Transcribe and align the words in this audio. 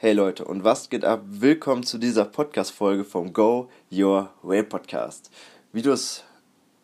Hey 0.00 0.12
Leute, 0.12 0.44
und 0.44 0.62
was 0.62 0.90
geht 0.90 1.04
ab? 1.04 1.22
Willkommen 1.26 1.82
zu 1.82 1.98
dieser 1.98 2.24
Podcast-Folge 2.24 3.02
vom 3.02 3.32
Go 3.32 3.68
Your 3.90 4.30
Way 4.42 4.62
Podcast. 4.62 5.28
Wie 5.72 5.82
du 5.82 5.90
es 5.90 6.22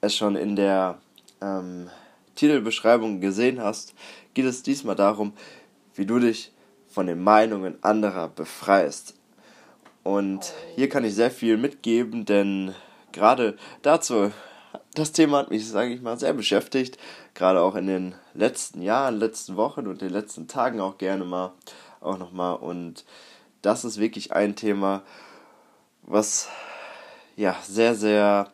schon 0.08 0.34
in 0.34 0.56
der 0.56 0.98
ähm, 1.40 1.88
Titelbeschreibung 2.34 3.20
gesehen 3.20 3.62
hast, 3.62 3.94
geht 4.34 4.46
es 4.46 4.64
diesmal 4.64 4.96
darum, 4.96 5.32
wie 5.94 6.06
du 6.06 6.18
dich 6.18 6.50
von 6.88 7.06
den 7.06 7.22
Meinungen 7.22 7.76
anderer 7.84 8.30
befreist. 8.30 9.14
Und 10.02 10.52
hier 10.74 10.88
kann 10.88 11.04
ich 11.04 11.14
sehr 11.14 11.30
viel 11.30 11.56
mitgeben, 11.56 12.24
denn 12.24 12.74
gerade 13.12 13.56
dazu, 13.82 14.32
das 14.96 15.12
Thema 15.12 15.38
hat 15.38 15.50
mich, 15.50 15.68
sage 15.68 15.94
ich 15.94 16.02
mal, 16.02 16.18
sehr 16.18 16.32
beschäftigt. 16.32 16.98
Gerade 17.34 17.60
auch 17.60 17.76
in 17.76 17.86
den 17.86 18.16
letzten 18.34 18.82
Jahren, 18.82 19.20
letzten 19.20 19.54
Wochen 19.54 19.86
und 19.86 20.02
den 20.02 20.10
letzten 20.10 20.48
Tagen 20.48 20.80
auch 20.80 20.98
gerne 20.98 21.24
mal, 21.24 21.52
auch 22.04 22.18
nochmal. 22.18 22.56
Und 22.56 23.04
das 23.62 23.84
ist 23.84 23.98
wirklich 23.98 24.32
ein 24.32 24.56
Thema, 24.56 25.02
was 26.02 26.48
ja 27.36 27.56
sehr, 27.62 27.94
sehr 27.94 28.52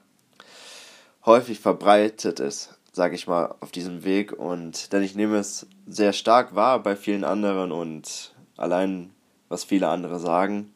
häufig 1.24 1.60
verbreitet 1.60 2.40
ist, 2.40 2.78
sage 2.92 3.14
ich 3.14 3.26
mal, 3.26 3.54
auf 3.60 3.70
diesem 3.70 4.04
Weg. 4.04 4.32
Und 4.32 4.92
denn 4.92 5.02
ich 5.02 5.14
nehme 5.14 5.38
es 5.38 5.66
sehr 5.86 6.12
stark 6.12 6.54
wahr 6.54 6.82
bei 6.82 6.96
vielen 6.96 7.24
anderen 7.24 7.72
und 7.72 8.34
allein, 8.56 9.10
was 9.48 9.64
viele 9.64 9.88
andere 9.88 10.18
sagen. 10.18 10.72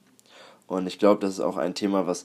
Und 0.66 0.86
ich 0.86 0.98
glaube, 0.98 1.20
das 1.20 1.34
ist 1.34 1.40
auch 1.40 1.56
ein 1.56 1.74
Thema, 1.74 2.06
was 2.06 2.24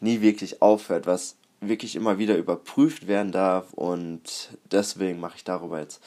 nie 0.00 0.20
wirklich 0.20 0.62
aufhört, 0.62 1.06
was 1.06 1.36
wirklich 1.60 1.96
immer 1.96 2.18
wieder 2.18 2.36
überprüft 2.36 3.06
werden 3.06 3.32
darf. 3.32 3.72
Und 3.74 4.50
deswegen 4.70 5.20
mache 5.20 5.36
ich 5.36 5.44
darüber 5.44 5.80
jetzt 5.80 6.02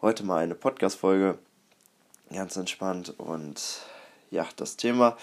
heute 0.00 0.24
mal 0.24 0.42
eine 0.42 0.54
Podcast-Folge. 0.54 1.38
Ganz 2.34 2.56
entspannt. 2.56 3.14
Und 3.18 3.62
ja, 4.30 4.46
das 4.56 4.76
Thema 4.76 5.16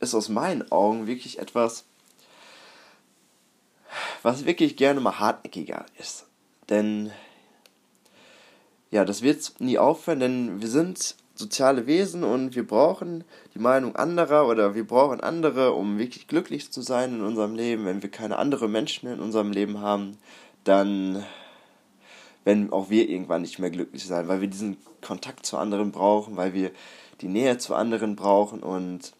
ist 0.00 0.14
aus 0.14 0.28
meinen 0.28 0.70
Augen 0.70 1.06
wirklich 1.06 1.38
etwas, 1.38 1.84
was 4.22 4.44
wirklich 4.44 4.76
gerne 4.76 5.00
mal 5.00 5.18
hartnäckiger 5.18 5.86
ist. 5.98 6.26
Denn 6.68 7.10
ja, 8.90 9.06
das 9.06 9.22
wird 9.22 9.54
nie 9.60 9.78
aufhören, 9.78 10.20
denn 10.20 10.60
wir 10.60 10.68
sind 10.68 11.16
soziale 11.34 11.86
Wesen 11.86 12.22
und 12.22 12.54
wir 12.54 12.66
brauchen 12.66 13.24
die 13.54 13.58
Meinung 13.58 13.96
anderer 13.96 14.46
oder 14.46 14.74
wir 14.74 14.86
brauchen 14.86 15.22
andere, 15.22 15.72
um 15.72 15.98
wirklich 15.98 16.28
glücklich 16.28 16.70
zu 16.70 16.82
sein 16.82 17.14
in 17.14 17.22
unserem 17.22 17.54
Leben. 17.54 17.86
Wenn 17.86 18.02
wir 18.02 18.10
keine 18.10 18.36
anderen 18.36 18.70
Menschen 18.70 19.08
in 19.08 19.20
unserem 19.20 19.50
Leben 19.50 19.80
haben, 19.80 20.18
dann 20.64 21.24
werden 22.44 22.70
auch 22.72 22.90
wir 22.90 23.08
irgendwann 23.08 23.42
nicht 23.42 23.58
mehr 23.58 23.70
glücklich 23.70 24.04
sein, 24.04 24.28
weil 24.28 24.42
wir 24.42 24.48
diesen 24.48 24.76
Kontakt 25.02 25.44
zu 25.44 25.58
anderen 25.58 25.92
brauchen, 25.92 26.36
weil 26.36 26.54
wir 26.54 26.70
die 27.20 27.28
Nähe 27.28 27.58
zu 27.58 27.74
anderen 27.74 28.16
brauchen 28.16 28.62
und 28.62 29.12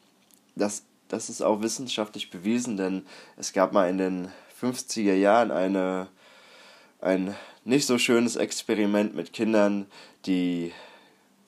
das, 0.56 0.84
das 1.08 1.28
ist 1.28 1.42
auch 1.42 1.62
wissenschaftlich 1.62 2.30
bewiesen, 2.30 2.77
denn 2.77 3.05
es 3.36 3.52
gab 3.52 3.72
mal 3.72 3.89
in 3.89 3.98
den 3.98 4.28
50er 4.61 5.14
Jahren 5.14 5.50
eine, 5.50 6.08
ein 7.00 7.34
nicht 7.64 7.86
so 7.86 7.98
schönes 7.98 8.36
Experiment 8.36 9.14
mit 9.14 9.33
Kindern, 9.33 9.86
die 10.27 10.72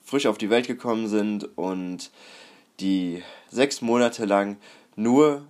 frisch 0.03 0.27
auf 0.27 0.37
die 0.37 0.49
Welt 0.49 0.67
gekommen 0.67 1.07
sind 1.07 1.57
und 1.57 2.11
die 2.79 3.23
sechs 3.49 3.81
Monate 3.81 4.25
lang 4.25 4.57
nur 4.95 5.45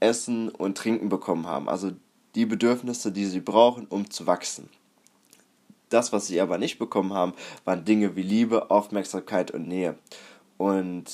Essen 0.00 0.48
und 0.48 0.78
Trinken 0.78 1.08
bekommen 1.08 1.46
haben. 1.46 1.68
Also 1.68 1.92
die 2.34 2.46
Bedürfnisse, 2.46 3.12
die 3.12 3.26
sie 3.26 3.40
brauchen, 3.40 3.86
um 3.86 4.10
zu 4.10 4.26
wachsen. 4.26 4.68
Das, 5.90 6.12
was 6.12 6.26
sie 6.26 6.40
aber 6.40 6.56
nicht 6.56 6.78
bekommen 6.78 7.12
haben, 7.12 7.34
waren 7.64 7.84
Dinge 7.84 8.16
wie 8.16 8.22
Liebe, 8.22 8.70
Aufmerksamkeit 8.70 9.50
und 9.50 9.68
Nähe. 9.68 9.96
Und 10.56 11.06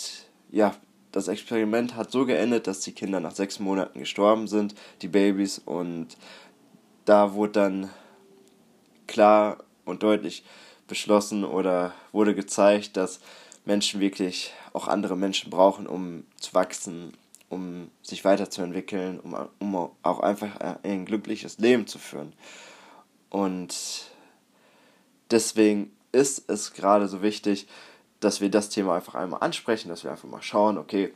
ja, 0.51 0.75
das 1.13 1.29
Experiment 1.29 1.97
hat 1.97 2.13
so 2.13 2.27
geendet, 2.27 2.67
dass 2.67 2.81
die 2.81 2.93
Kinder 2.93 3.21
nach 3.21 3.35
sechs 3.35 3.59
Monaten 3.59 3.99
gestorben 3.99 4.47
sind, 4.47 4.75
die 5.03 5.09
Babys, 5.09 5.59
und 5.59 6.17
da 7.07 7.33
wurde 7.33 7.53
dann 7.53 7.91
klar 9.07 9.59
und 9.85 10.03
deutlich 10.03 10.45
beschlossen 10.89 11.45
oder 11.45 11.95
wurde 12.13 12.35
gezeigt, 12.35 12.97
dass 12.97 13.21
Menschen 13.65 14.01
wirklich 14.01 14.53
auch 14.73 14.89
andere 14.89 15.17
Menschen 15.17 15.51
brauchen, 15.51 15.87
um 15.87 16.25
zu 16.39 16.53
wachsen, 16.55 17.15
um 17.49 17.91
sich 18.03 18.25
weiterzuentwickeln, 18.25 19.21
um, 19.21 19.35
um 19.59 19.91
auch 20.03 20.21
einfach 20.21 20.61
ein 20.83 21.07
glückliches 21.07 21.59
Leben 21.59 21.87
zu 21.87 21.99
führen. 21.99 22.33
Und 23.31 24.11
deswegen 25.31 25.93
ist 26.13 26.49
es 26.49 26.73
gerade 26.73 27.09
so 27.09 27.23
wichtig, 27.23 27.67
dass 28.21 28.41
wir 28.41 28.51
das 28.51 28.71
Thema 28.71 28.97
einfach 28.97 29.15
einmal 29.15 29.43
ansprechen, 29.43 29.89
dass 29.89 30.05
wir 30.05 30.11
einfach 30.11 30.29
mal 30.29 30.43
schauen, 30.43 30.79
okay, 30.79 31.13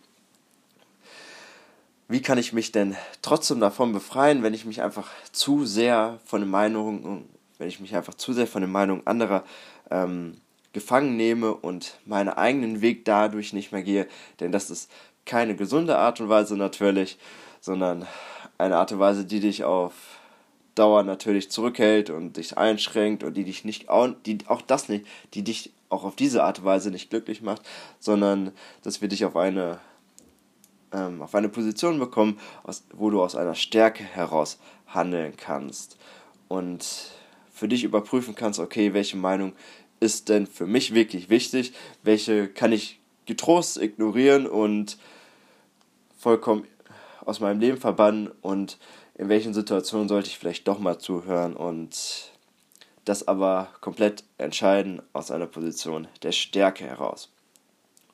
wie 2.08 2.22
kann 2.22 2.38
ich 2.38 2.52
mich 2.52 2.72
denn 2.72 2.96
trotzdem 3.22 3.60
davon 3.60 3.92
befreien, 3.92 4.42
wenn 4.42 4.52
ich 4.52 4.64
mich 4.64 4.82
einfach 4.82 5.08
zu 5.32 5.64
sehr 5.64 6.18
von 6.24 6.40
den 6.40 6.50
Meinungen 6.50 7.28
wenn 7.60 7.68
ich 7.68 7.78
mich 7.78 7.94
einfach 7.94 8.14
zu 8.14 8.32
sehr 8.32 8.46
von 8.46 8.62
den 8.62 8.72
Meinungen 8.72 9.06
anderer 9.06 9.44
ähm, 9.90 10.40
gefangen 10.72 11.16
nehme 11.16 11.54
und 11.54 11.98
meinen 12.06 12.30
eigenen 12.30 12.80
Weg 12.80 13.04
dadurch 13.04 13.52
nicht 13.52 13.70
mehr 13.70 13.82
gehe. 13.82 14.08
Denn 14.40 14.50
das 14.50 14.70
ist 14.70 14.90
keine 15.26 15.54
gesunde 15.54 15.98
Art 15.98 16.20
und 16.20 16.30
Weise 16.30 16.56
natürlich, 16.56 17.18
sondern 17.60 18.06
eine 18.56 18.78
Art 18.78 18.92
und 18.92 18.98
Weise, 18.98 19.24
die 19.26 19.40
dich 19.40 19.62
auf 19.62 19.92
Dauer 20.74 21.02
natürlich 21.02 21.50
zurückhält 21.50 22.10
und 22.10 22.36
dich 22.36 22.56
einschränkt 22.56 23.24
und 23.24 23.34
die 23.34 23.44
dich 23.44 23.64
nicht 23.64 23.88
auch, 23.88 24.08
die 24.26 24.38
auch 24.46 24.62
das 24.62 24.88
nicht, 24.88 25.06
die 25.34 25.42
dich 25.42 25.72
auch 25.88 26.04
auf 26.04 26.16
diese 26.16 26.44
Art 26.44 26.60
und 26.60 26.64
Weise 26.64 26.90
nicht 26.90 27.10
glücklich 27.10 27.42
macht, 27.42 27.62
sondern 27.98 28.52
dass 28.82 29.00
wir 29.00 29.08
dich 29.08 29.24
auf 29.24 29.36
eine 29.36 29.80
ähm, 30.92 31.22
auf 31.22 31.34
eine 31.34 31.48
Position 31.48 31.98
bekommen, 31.98 32.38
aus, 32.62 32.84
wo 32.92 33.10
du 33.10 33.22
aus 33.22 33.36
einer 33.36 33.54
Stärke 33.54 34.02
heraus 34.02 34.58
handeln 34.86 35.34
kannst. 35.36 35.96
Und 36.48 37.12
für 37.52 37.68
dich 37.68 37.84
überprüfen 37.84 38.34
kannst, 38.34 38.58
okay, 38.58 38.94
welche 38.94 39.16
Meinung 39.16 39.52
ist 40.00 40.28
denn 40.28 40.46
für 40.46 40.66
mich 40.66 40.94
wirklich 40.94 41.28
wichtig, 41.28 41.72
welche 42.02 42.48
kann 42.48 42.72
ich 42.72 42.98
getrost 43.26 43.76
ignorieren 43.76 44.46
und 44.46 44.98
vollkommen 46.18 46.64
aus 47.26 47.40
meinem 47.40 47.60
Leben 47.60 47.78
verbannen 47.78 48.30
und 48.40 48.78
in 49.14 49.28
welchen 49.28 49.54
Situationen 49.54 50.08
sollte 50.08 50.28
ich 50.28 50.38
vielleicht 50.38 50.66
doch 50.66 50.78
mal 50.78 50.98
zuhören 50.98 51.54
und 51.54 52.30
das 53.04 53.26
aber 53.26 53.68
komplett 53.80 54.24
entscheiden 54.38 55.02
aus 55.12 55.30
einer 55.30 55.46
Position 55.46 56.08
der 56.22 56.32
Stärke 56.32 56.84
heraus. 56.84 57.30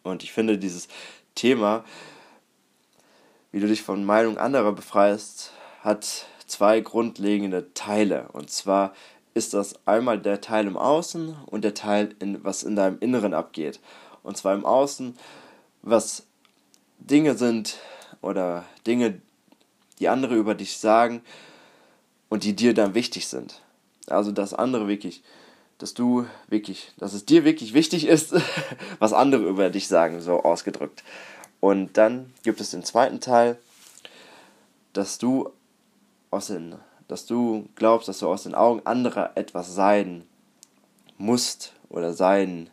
Und 0.03 0.23
ich 0.23 0.33
finde 0.33 0.59
dieses 0.59 0.89
Thema, 1.35 1.85
wie 3.53 3.61
du 3.61 3.67
dich 3.67 3.83
von 3.83 4.05
Meinung 4.05 4.39
anderer 4.39 4.73
befreist, 4.73 5.53
hat 5.81 6.27
zwei 6.47 6.81
grundlegende 6.81 7.73
Teile. 7.75 8.29
Und 8.33 8.51
zwar 8.51 8.95
ist 9.35 9.55
das 9.55 9.75
einmal 9.87 10.19
der 10.19 10.41
Teil 10.41 10.67
im 10.67 10.77
Außen 10.77 11.37
und 11.47 11.63
der 11.63 11.75
Teil, 11.75 12.15
in, 12.21 12.43
was 12.43 12.63
in 12.63 12.77
deinem 12.77 12.99
Inneren 13.01 13.35
abgeht. 13.35 13.81
Und 14.23 14.37
zwar 14.37 14.55
im 14.55 14.65
Außen, 14.65 15.17
was 15.83 16.27
Dinge 16.99 17.37
sind 17.37 17.77
oder 18.27 18.65
Dinge, 18.87 19.21
die 19.99 20.09
andere 20.09 20.35
über 20.35 20.55
dich 20.55 20.77
sagen 20.77 21.23
und 22.29 22.45
die 22.45 22.55
dir 22.55 22.75
dann 22.75 22.95
wichtig 22.95 23.29
sind. 23.29 23.63
Also, 24.09 24.33
dass 24.33 24.53
andere 24.53 24.89
wirklich, 24.89 25.23
dass 25.79 25.95
du 25.95 26.27
wirklich, 26.49 26.93
dass 26.99 27.13
es 27.13 27.25
dir 27.25 27.45
wirklich 27.45 27.73
wichtig 27.73 28.07
ist, 28.07 28.35
was 28.99 29.13
andere 29.13 29.45
über 29.45 29.71
dich 29.71 29.89
sagen, 29.89 30.21
so 30.21 30.43
ausgedrückt. 30.43 31.05
Und 31.61 31.97
dann 31.97 32.33
gibt 32.43 32.61
es 32.61 32.71
den 32.71 32.85
zweiten 32.85 33.21
Teil, 33.21 33.59
dass 34.93 35.19
du 35.19 35.51
aus 36.31 36.49
den 36.49 36.77
dass 37.09 37.25
du 37.25 37.69
glaubst, 37.77 38.09
dass 38.09 38.19
du 38.19 38.29
aus 38.29 38.43
den 38.43 38.57
Augen 38.57 38.83
anderer 38.85 39.31
etwas 39.37 39.73
sein 39.73 40.25
musst 41.19 41.73
oder 41.89 42.13
sein 42.13 42.69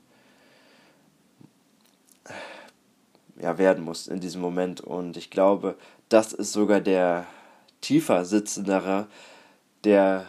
ja, 3.44 3.58
werden 3.58 3.84
musst 3.84 4.08
in 4.08 4.20
diesem 4.20 4.42
Moment. 4.42 4.82
Und 4.82 5.18
ich 5.18 5.30
glaube, 5.30 5.76
das 6.10 6.34
ist 6.34 6.54
sogar 6.54 6.82
der 6.82 7.28
tiefer 7.82 8.26
sitzendere, 8.26 9.08
der 9.84 10.26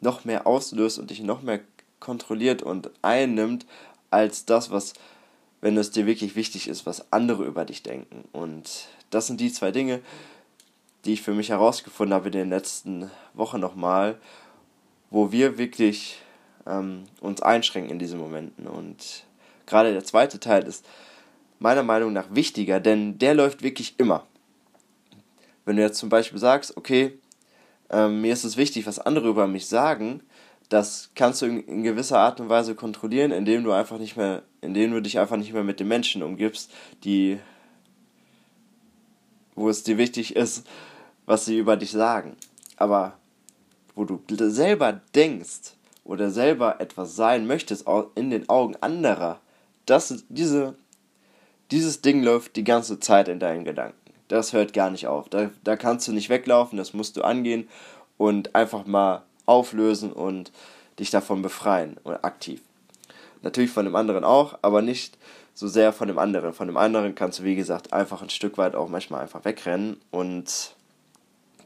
noch 0.00 0.24
mehr 0.24 0.46
auslöst 0.46 0.98
und 0.98 1.10
dich 1.10 1.22
noch 1.22 1.42
mehr 1.42 1.60
kontrolliert 1.98 2.62
und 2.62 2.90
einnimmt, 3.00 3.66
als 4.10 4.44
das, 4.44 4.70
was, 4.70 4.92
wenn 5.60 5.76
es 5.76 5.90
dir 5.90 6.06
wirklich 6.06 6.36
wichtig 6.36 6.68
ist, 6.68 6.84
was 6.84 7.10
andere 7.12 7.44
über 7.44 7.64
dich 7.64 7.82
denken. 7.82 8.28
Und 8.32 8.88
das 9.10 9.26
sind 9.26 9.40
die 9.40 9.52
zwei 9.52 9.70
Dinge, 9.70 10.00
die 11.04 11.14
ich 11.14 11.22
für 11.22 11.32
mich 11.32 11.48
herausgefunden 11.48 12.14
habe 12.14 12.26
in 12.26 12.32
den 12.32 12.50
letzten 12.50 13.10
Wochen 13.34 13.60
nochmal, 13.60 14.18
wo 15.10 15.32
wir 15.32 15.56
wirklich 15.56 16.18
ähm, 16.66 17.04
uns 17.20 17.40
einschränken 17.40 17.92
in 17.92 17.98
diesen 17.98 18.18
Momenten. 18.18 18.66
Und 18.66 19.24
gerade 19.64 19.92
der 19.92 20.04
zweite 20.04 20.38
Teil 20.38 20.64
ist 20.64 20.84
meiner 21.62 21.82
Meinung 21.82 22.12
nach 22.12 22.26
wichtiger, 22.30 22.80
denn 22.80 23.18
der 23.18 23.34
läuft 23.34 23.62
wirklich 23.62 23.94
immer. 23.98 24.26
Wenn 25.64 25.76
du 25.76 25.82
jetzt 25.82 25.98
zum 25.98 26.08
Beispiel 26.08 26.38
sagst, 26.38 26.76
okay, 26.76 27.18
ähm, 27.90 28.20
mir 28.20 28.32
ist 28.32 28.44
es 28.44 28.56
wichtig, 28.56 28.86
was 28.86 28.98
andere 28.98 29.28
über 29.28 29.46
mich 29.46 29.66
sagen, 29.66 30.22
das 30.68 31.10
kannst 31.14 31.42
du 31.42 31.46
in, 31.46 31.60
in, 31.66 31.82
gewisser 31.82 32.18
Art 32.18 32.40
und 32.40 32.48
Weise 32.48 32.74
kontrollieren, 32.74 33.30
indem 33.30 33.62
du 33.62 33.72
einfach 33.72 33.98
nicht 33.98 34.16
mehr, 34.16 34.42
indem 34.60 34.92
du 34.92 35.02
dich 35.02 35.18
einfach 35.18 35.36
nicht 35.36 35.52
mehr 35.52 35.64
mit 35.64 35.80
den 35.80 35.88
Menschen 35.88 36.22
umgibst, 36.22 36.70
die 37.04 37.38
wo 39.54 39.68
es 39.68 39.82
dir 39.82 39.98
wichtig 39.98 40.34
ist, 40.34 40.66
was 41.26 41.44
sie 41.44 41.58
über 41.58 41.76
dich 41.76 41.90
sagen. 41.90 42.36
Aber 42.76 43.18
wo 43.94 44.04
du 44.04 44.20
selber 44.28 45.00
denkst 45.14 45.74
oder 46.04 46.30
selber 46.30 46.80
etwas 46.80 47.14
sein 47.16 47.46
möchtest 47.46 47.86
in 48.14 48.30
den 48.30 48.48
Augen 48.48 48.76
anderer, 48.80 49.40
das, 49.86 50.24
diese, 50.28 50.74
dieses 51.72 52.02
Ding 52.02 52.22
läuft 52.22 52.56
die 52.56 52.64
ganze 52.64 53.00
Zeit 53.00 53.28
in 53.28 53.40
deinen 53.40 53.64
Gedanken. 53.64 53.96
Das 54.28 54.52
hört 54.52 54.72
gar 54.72 54.90
nicht 54.90 55.06
auf. 55.06 55.28
Da, 55.28 55.50
da 55.64 55.76
kannst 55.76 56.06
du 56.06 56.12
nicht 56.12 56.28
weglaufen, 56.28 56.76
das 56.76 56.92
musst 56.92 57.16
du 57.16 57.22
angehen 57.22 57.68
und 58.18 58.54
einfach 58.54 58.86
mal 58.86 59.22
auflösen 59.46 60.12
und 60.12 60.52
dich 60.98 61.10
davon 61.10 61.42
befreien 61.42 61.96
und 62.04 62.22
aktiv. 62.24 62.60
Natürlich 63.40 63.70
von 63.70 63.86
dem 63.86 63.96
anderen 63.96 64.22
auch, 64.22 64.58
aber 64.62 64.82
nicht 64.82 65.18
so 65.54 65.66
sehr 65.66 65.92
von 65.92 66.08
dem 66.08 66.18
anderen. 66.18 66.52
Von 66.52 66.68
dem 66.68 66.76
anderen 66.76 67.14
kannst 67.14 67.40
du, 67.40 67.44
wie 67.44 67.56
gesagt, 67.56 67.92
einfach 67.92 68.22
ein 68.22 68.30
Stück 68.30 68.58
weit 68.58 68.74
auch 68.74 68.88
manchmal 68.88 69.22
einfach 69.22 69.44
wegrennen 69.44 70.00
und 70.10 70.74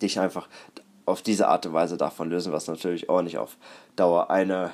dich 0.01 0.19
einfach 0.21 0.49
auf 1.05 1.23
diese 1.23 1.49
Art 1.49 1.67
und 1.67 1.73
Weise 1.73 1.97
davon 1.97 2.31
lösen, 2.31 2.53
was 2.53 2.69
natürlich 2.69 3.09
auch 3.09 3.23
nicht 3.23 3.39
auf 3.39 3.57
Dauer 3.97 4.31
eine 4.31 4.71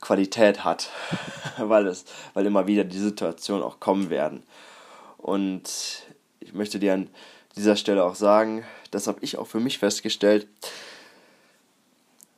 Qualität 0.00 0.64
hat, 0.64 0.90
weil 1.58 1.86
es, 1.86 2.04
weil 2.34 2.46
immer 2.46 2.66
wieder 2.66 2.84
die 2.84 2.98
Situationen 2.98 3.62
auch 3.62 3.80
kommen 3.80 4.10
werden. 4.10 4.42
Und 5.16 6.04
ich 6.40 6.54
möchte 6.54 6.78
dir 6.78 6.94
an 6.94 7.10
dieser 7.56 7.76
Stelle 7.76 8.04
auch 8.04 8.14
sagen, 8.14 8.64
das 8.90 9.06
habe 9.06 9.18
ich 9.22 9.36
auch 9.36 9.46
für 9.46 9.60
mich 9.60 9.78
festgestellt, 9.78 10.46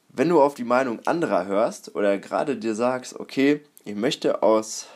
wenn 0.08 0.28
du 0.28 0.42
auf 0.42 0.54
die 0.54 0.64
Meinung 0.64 1.00
anderer 1.06 1.46
hörst 1.46 1.94
oder 1.94 2.18
gerade 2.18 2.56
dir 2.56 2.74
sagst, 2.74 3.18
okay, 3.18 3.60
ich 3.84 3.94
möchte 3.94 4.42
aus, 4.42 4.86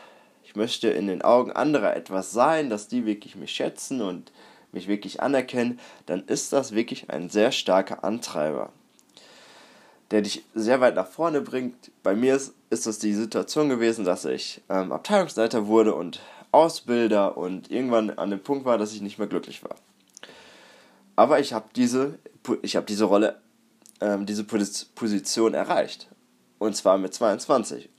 ich 0.43 0.55
möchte 0.55 0.89
in 0.89 1.07
den 1.07 1.21
Augen 1.21 1.51
anderer 1.51 1.95
etwas 1.95 2.31
sein, 2.31 2.69
dass 2.69 2.87
die 2.87 3.05
wirklich 3.05 3.35
mich 3.35 3.51
schätzen 3.51 4.01
und 4.01 4.31
mich 4.71 4.87
wirklich 4.87 5.21
anerkennen, 5.21 5.79
dann 6.05 6.25
ist 6.25 6.51
das 6.53 6.73
wirklich 6.73 7.09
ein 7.09 7.29
sehr 7.29 7.51
starker 7.51 8.03
Antreiber, 8.03 8.71
der 10.11 10.21
dich 10.21 10.43
sehr 10.53 10.81
weit 10.81 10.95
nach 10.95 11.07
vorne 11.07 11.41
bringt. 11.41 11.91
Bei 12.03 12.15
mir 12.15 12.35
ist, 12.35 12.53
ist 12.69 12.85
es 12.85 12.99
die 12.99 13.13
Situation 13.13 13.69
gewesen, 13.69 14.05
dass 14.05 14.25
ich 14.25 14.61
ähm, 14.69 14.91
Abteilungsleiter 14.91 15.67
wurde 15.67 15.95
und 15.95 16.21
Ausbilder 16.51 17.37
und 17.37 17.69
irgendwann 17.71 18.11
an 18.11 18.29
dem 18.29 18.39
Punkt 18.39 18.65
war, 18.65 18.77
dass 18.77 18.93
ich 18.93 19.01
nicht 19.01 19.17
mehr 19.17 19.27
glücklich 19.27 19.63
war. 19.63 19.75
Aber 21.15 21.39
ich 21.39 21.53
habe 21.53 21.65
diese, 21.75 22.19
hab 22.47 22.87
diese 22.87 23.05
Rolle 23.05 23.41
ähm, 24.01 24.25
diese 24.25 24.43
Position 24.43 25.53
erreicht. 25.53 26.07
Und 26.59 26.75
zwar 26.75 26.97
mit 26.97 27.13
22. 27.13 27.89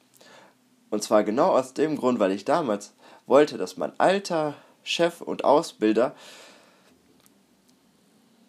Und 0.90 1.02
zwar 1.02 1.24
genau 1.24 1.50
aus 1.50 1.74
dem 1.74 1.96
Grund, 1.96 2.18
weil 2.18 2.32
ich 2.32 2.44
damals 2.44 2.94
wollte, 3.26 3.58
dass 3.58 3.76
mein 3.76 3.98
alter 3.98 4.54
Chef 4.82 5.20
und 5.20 5.44
Ausbilder, 5.44 6.14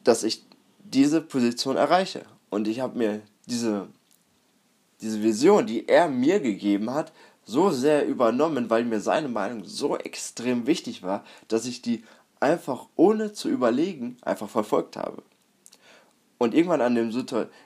dass 0.04 0.24
ich 0.24 0.46
diese 0.80 1.20
Position 1.22 1.76
erreiche. 1.76 2.26
Und 2.50 2.68
ich 2.68 2.80
habe 2.80 2.98
mir 2.98 3.22
diese, 3.48 3.88
diese 5.02 5.22
Vision, 5.22 5.66
die 5.66 5.88
er 5.88 6.08
mir 6.08 6.40
gegeben 6.40 6.94
hat, 6.94 7.12
so 7.46 7.70
sehr 7.72 8.06
übernommen, 8.06 8.70
weil 8.70 8.84
mir 8.84 9.00
seine 9.00 9.30
Meinung 9.30 9.64
so 9.64 9.98
extrem 9.98 10.68
wichtig 10.68 11.02
war, 11.02 11.24
dass 11.48 11.66
ich 11.66 11.82
die 11.82 12.04
einfach 12.40 12.88
ohne 12.96 13.34
zu 13.34 13.50
überlegen 13.50 14.18
einfach 14.22 14.50
verfolgt 14.50 14.98
habe. 14.98 15.24
Und 16.38 16.54
irgendwann 16.54 16.82
an 16.82 16.94
dem 16.94 17.10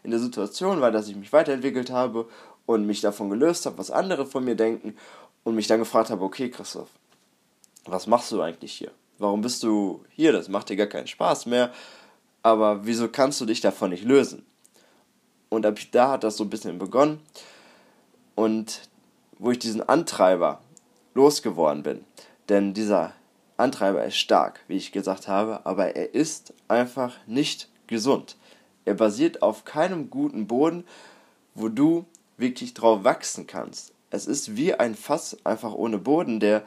in 0.04 0.12
der 0.12 0.19
Situation 0.19 0.80
war, 0.81 0.92
dass 0.92 1.10
ich 1.10 1.16
mich 1.16 1.33
weiterentwickelt 1.33 1.89
habe 1.89 2.30
und 2.66 2.86
mich 2.86 3.01
davon 3.01 3.30
gelöst 3.30 3.66
habe, 3.66 3.78
was 3.80 3.92
andere 3.92 4.25
von 4.25 4.45
mir 4.45 4.56
denken 4.56 4.95
und 5.44 5.56
mich 5.56 5.68
dann 5.68 5.80
gefragt 5.80 6.10
habe, 6.10 6.24
okay 6.24 6.50
Christoph, 6.50 6.89
was 7.86 8.07
machst 8.07 8.31
du 8.31 8.42
eigentlich 8.42 8.74
hier? 8.74 8.92
Warum 9.18 9.42
bist 9.42 9.63
du 9.63 10.04
hier? 10.10 10.31
Das 10.31 10.48
macht 10.48 10.69
dir 10.69 10.75
gar 10.75 10.88
keinen 10.88 11.07
Spaß 11.07 11.48
mehr. 11.48 11.72
Aber 12.44 12.86
wieso 12.86 13.07
kannst 13.07 13.42
du 13.42 13.45
dich 13.45 13.62
davon 13.62 13.92
nicht 13.92 14.04
lösen? 14.04 14.45
Und 15.51 15.65
ab 15.65 15.77
da 15.92 16.12
hat 16.12 16.24
das 16.24 16.38
so 16.38 16.45
ein 16.45 16.50
bisschen 16.50 16.80
begonnen. 16.80 17.19
Und 18.36 18.89
wo 19.38 19.51
ich 19.51 19.59
diesen 19.59 19.88
Antreiber 19.88 20.62
losgeworden 21.13 21.83
bin. 21.83 22.06
Denn 22.48 22.74
dieser 22.74 23.13
Antreiber 23.57 24.03
ist 24.06 24.15
stark, 24.15 24.62
wie 24.68 24.77
ich 24.77 24.94
gesagt 24.94 25.27
habe, 25.27 25.65
aber 25.65 25.95
er 25.95 26.15
ist 26.15 26.53
einfach 26.68 27.15
nicht 27.27 27.69
gesund. 27.88 28.38
Er 28.86 28.94
basiert 28.94 29.42
auf 29.42 29.65
keinem 29.65 30.09
guten 30.09 30.48
Boden, 30.48 30.86
wo 31.54 31.68
du 31.68 32.06
wirklich 32.38 32.74
drauf 32.74 33.04
wachsen 33.04 33.45
kannst. 33.45 33.94
Es 34.09 34.27
ist 34.27 34.56
wie 34.56 34.74
ein 34.74 34.95
Fass 34.95 35.38
einfach 35.44 35.74
ohne 35.74 35.97
Boden, 35.97 36.39
der, 36.39 36.63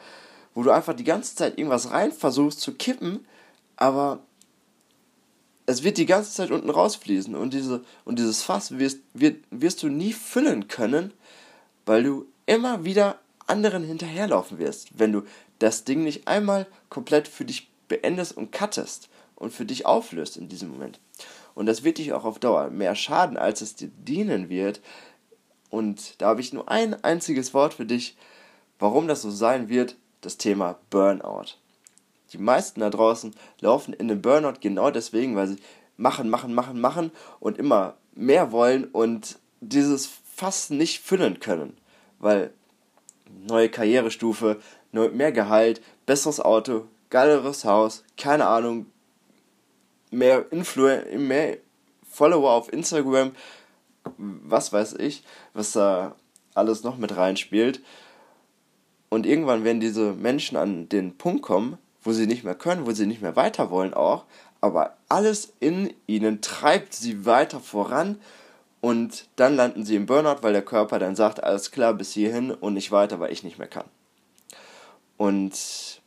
wo 0.55 0.63
du 0.63 0.71
einfach 0.71 0.95
die 0.95 1.05
ganze 1.05 1.35
Zeit 1.35 1.59
irgendwas 1.59 1.91
rein 1.91 2.13
versuchst 2.13 2.61
zu 2.61 2.75
kippen, 2.75 3.27
aber 3.77 4.21
es 5.67 5.83
wird 5.83 5.97
die 5.97 6.07
ganze 6.07 6.33
Zeit 6.33 6.51
unten 6.51 6.71
rausfließen 6.71 7.35
und, 7.35 7.55
diese, 7.55 7.85
und 8.05 8.19
dieses 8.19 8.43
Fass 8.43 8.79
wirst, 8.79 9.01
wird, 9.15 9.43
wirst 9.51 9.83
du 9.83 9.89
nie 9.89 10.13
füllen 10.13 10.69
können, 10.69 11.13
weil 11.87 12.03
du 12.03 12.27
immer 12.47 12.85
wieder 12.85 13.19
anderen 13.47 13.85
hinterherlaufen 13.85 14.59
wirst, 14.59 14.99
wenn 14.99 15.13
du 15.13 15.23
das 15.59 15.85
Ding 15.85 16.05
nicht 16.05 16.29
einmal 16.29 16.67
komplett 16.89 17.29
für 17.29 17.45
dich 17.45 17.69
beendest 17.89 18.37
und 18.37 18.53
cuttest 18.53 19.09
und 19.37 19.53
für 19.53 19.65
dich 19.65 19.87
auflöst 19.87 20.37
in 20.37 20.49
diesem 20.49 20.71
Moment. 20.71 21.01
Und 21.55 21.67
das 21.67 21.85
wird 21.85 21.99
dich 21.99 22.13
auch 22.13 22.25
auf 22.25 22.39
Dauer 22.39 22.71
mehr 22.71 22.95
schaden, 22.95 23.37
als 23.37 23.61
es 23.61 23.75
dir 23.75 23.89
dienen 23.89 24.49
wird. 24.49 24.81
Und 25.71 26.21
da 26.21 26.29
habe 26.29 26.41
ich 26.41 26.53
nur 26.53 26.69
ein 26.69 27.03
einziges 27.05 27.55
Wort 27.55 27.75
für 27.75 27.87
dich, 27.87 28.17
warum 28.79 29.09
das 29.09 29.23
so 29.23 29.31
sein 29.31 29.69
wird, 29.69 29.97
das 30.21 30.37
Thema 30.37 30.79
Burnout. 30.91 31.57
Die 32.35 32.39
meisten 32.39 32.81
da 32.81 32.91
draußen 32.91 33.35
laufen 33.61 33.95
in 33.95 34.09
den 34.09 34.21
Burnout 34.21 34.59
genau 34.61 34.91
deswegen, 34.91 35.37
weil 35.37 35.47
sie 35.47 35.59
machen, 35.97 36.29
machen, 36.29 36.53
machen, 36.53 36.81
machen 36.81 37.13
und 37.39 37.59
immer 37.59 37.95
mehr 38.15 38.51
wollen 38.53 38.85
und 38.87 39.39
dieses 39.61 40.11
fast 40.35 40.73
nicht 40.73 41.01
füllen 41.01 41.39
können. 41.39 41.77
Weil 42.19 42.53
neue 43.47 43.69
Karrierestufe, 43.69 44.61
mehr 44.91 45.33
Gehalt, 45.33 45.81
besseres 46.07 46.41
Auto, 46.41 46.87
geileres 47.11 47.65
Haus, 47.65 48.05
keine 48.17 48.47
Ahnung, 48.47 48.87
mehr 50.11 50.51
Influencer, 50.51 51.17
mehr 51.17 51.59
Follower 52.09 52.51
auf 52.51 52.73
Instagram, 52.73 53.33
was 54.17 54.73
weiß 54.73 54.95
ich, 54.95 55.23
was 55.53 55.73
da 55.73 56.17
alles 56.55 56.83
noch 56.83 56.97
mit 56.97 57.17
reinspielt. 57.17 57.81
Und 59.09 59.27
irgendwann 59.27 59.63
werden 59.63 59.81
diese 59.81 60.13
Menschen 60.13 60.57
an 60.57 60.89
den 60.89 61.17
Punkt 61.17 61.43
kommen, 61.43 61.79
wo 62.05 62.13
sie 62.13 62.27
nicht 62.27 62.45
mehr 62.45 62.55
können, 62.55 62.87
wo 62.87 62.93
sie 62.93 63.07
nicht 63.07 63.23
mehr 63.23 63.37
weiter 63.37 63.71
wollen 63.71 63.95
auch, 63.95 64.25
aber 64.61 64.97
alles 65.09 65.53
in 65.61 65.93
ihnen 66.07 66.41
treibt 66.41 66.95
sie 66.95 67.27
weiter 67.27 67.61
voran 67.61 68.21
und 68.81 69.27
dann 69.37 69.57
landen 69.57 69.85
sie 69.85 69.97
im 69.97 70.07
Burnout, 70.07 70.43
weil 70.43 70.53
der 70.53 70.65
Körper 70.65 70.99
dann 70.99 71.17
sagt, 71.17 71.43
alles 71.43 71.71
klar, 71.71 71.95
bis 71.95 72.13
hierhin 72.13 72.51
und 72.51 72.75
nicht 72.75 72.93
weiter, 72.93 73.19
weil 73.19 73.33
ich 73.33 73.43
nicht 73.43 73.59
mehr 73.59 73.69
kann. 73.69 73.87
Und 75.17 76.03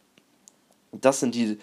das 0.91 1.19
sind 1.19 1.33
die 1.33 1.57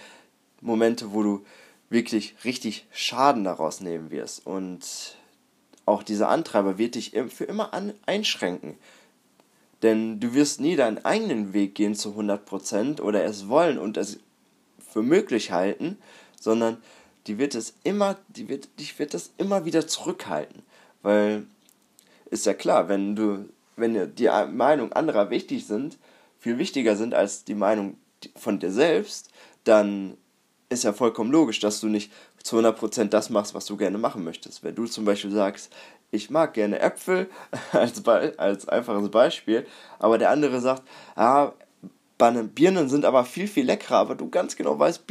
Momente, 0.61 1.13
wo 1.13 1.23
du 1.23 1.45
wirklich 1.89 2.35
richtig 2.45 2.87
Schaden 2.91 3.45
daraus 3.45 3.81
nehmen 3.81 4.11
wirst. 4.11 4.47
Und 4.47 5.17
auch 5.87 6.03
dieser 6.03 6.29
Antreiber 6.29 6.79
wird 6.79 6.97
dich 6.97 7.13
für 7.29 7.45
immer 7.45 7.71
einschränken. 8.07 8.77
Denn 9.83 10.19
du 10.19 10.33
wirst 10.35 10.61
nie 10.61 10.77
deinen 10.77 11.05
eigenen 11.05 11.53
Weg 11.53 11.75
gehen 11.75 11.95
zu 11.95 12.11
100% 12.11 13.01
oder 13.01 13.23
es 13.25 13.49
wollen 13.49 13.79
und 13.79 13.97
es 13.97 14.19
für 14.95 15.03
möglich 15.03 15.51
halten, 15.51 15.99
sondern 16.41 16.79
die 17.27 17.37
wird 17.37 17.57
es 17.57 17.75
immer, 17.83 18.17
die 18.29 18.49
wird, 18.49 18.69
dich 18.79 18.97
wird 19.01 19.13
das 19.13 19.33
immer 19.39 19.65
wieder 19.65 19.89
zurückhalten. 19.89 20.63
Weil 21.03 21.47
ist 22.31 22.47
ja 22.47 22.55
klar, 22.55 22.89
wenn 22.89 23.17
du, 23.17 23.49
wenn 23.75 24.15
die 24.15 24.31
Meinung 24.53 24.93
anderer 24.93 25.31
wichtig 25.31 25.67
sind, 25.67 25.99
viel 26.39 26.59
wichtiger 26.59 26.95
sind 26.95 27.13
als 27.13 27.45
die 27.45 27.57
Meinung 27.57 27.97
von 28.37 28.61
dir 28.61 28.71
selbst, 28.71 29.31
dann 29.65 30.17
ist 30.69 30.85
ja 30.85 30.93
vollkommen 30.93 31.33
logisch, 31.33 31.59
dass 31.59 31.81
du 31.81 31.89
nicht 31.89 32.13
zu 32.45 32.57
100% 32.59 33.07
das 33.07 33.31
machst, 33.31 33.53
was 33.53 33.67
du 33.67 33.77
gerne 33.77 33.99
machen 33.99 34.23
möchtest. 34.23 34.63
Wenn 34.63 34.77
du 34.77 34.87
zum 34.87 35.05
Beispiel 35.05 35.33
sagst, 35.33 35.73
ich 36.13 36.31
mag 36.31 36.55
gerne 36.55 36.79
Äpfel, 36.79 37.29
als, 37.73 38.07
als 38.07 38.69
einfaches 38.69 39.11
Beispiel, 39.11 39.67
aber 39.99 40.19
der 40.19 40.31
andere 40.31 40.61
sagt, 40.61 40.83
ah, 41.17 41.53
Birnen 42.19 42.89
sind 42.89 43.05
aber 43.05 43.25
viel, 43.25 43.49
viel 43.49 43.67
leckerer, 43.67 43.97
aber 43.97 44.15
du 44.15 44.31
ganz 44.31 44.57
genau 44.57 44.79
weißt, 44.79 45.05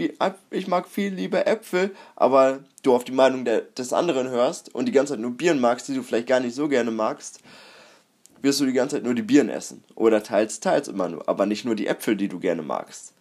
ich 0.52 0.68
mag 0.68 0.88
viel 0.88 1.14
lieber 1.14 1.46
Äpfel, 1.48 1.94
aber 2.16 2.60
du 2.82 2.96
auf 2.96 3.04
die 3.04 3.12
Meinung 3.12 3.46
der, 3.46 3.62
des 3.62 3.92
anderen 3.94 4.30
hörst 4.30 4.74
und 4.74 4.86
die 4.86 4.92
ganze 4.92 5.14
Zeit 5.14 5.20
nur 5.20 5.32
Birnen 5.32 5.60
magst, 5.60 5.88
die 5.88 5.96
du 5.96 6.04
vielleicht 6.04 6.28
gar 6.28 6.40
nicht 6.40 6.56
so 6.56 6.68
gerne 6.68 6.92
magst, 6.92 7.40
wirst 8.42 8.60
du 8.60 8.66
die 8.66 8.74
ganze 8.74 8.98
Zeit 8.98 9.04
nur 9.04 9.16
die 9.16 9.22
Birnen 9.22 9.50
essen. 9.50 9.84
Oder 9.96 10.24
teils, 10.24 10.60
teils 10.60 10.88
immer 10.88 11.10
nur, 11.10 11.28
aber 11.28 11.46
nicht 11.46 11.66
nur 11.66 11.76
die 11.76 11.88
Äpfel, 11.88 12.16
die 12.16 12.30
du 12.30 12.40
gerne 12.40 12.62
magst. 12.62 13.14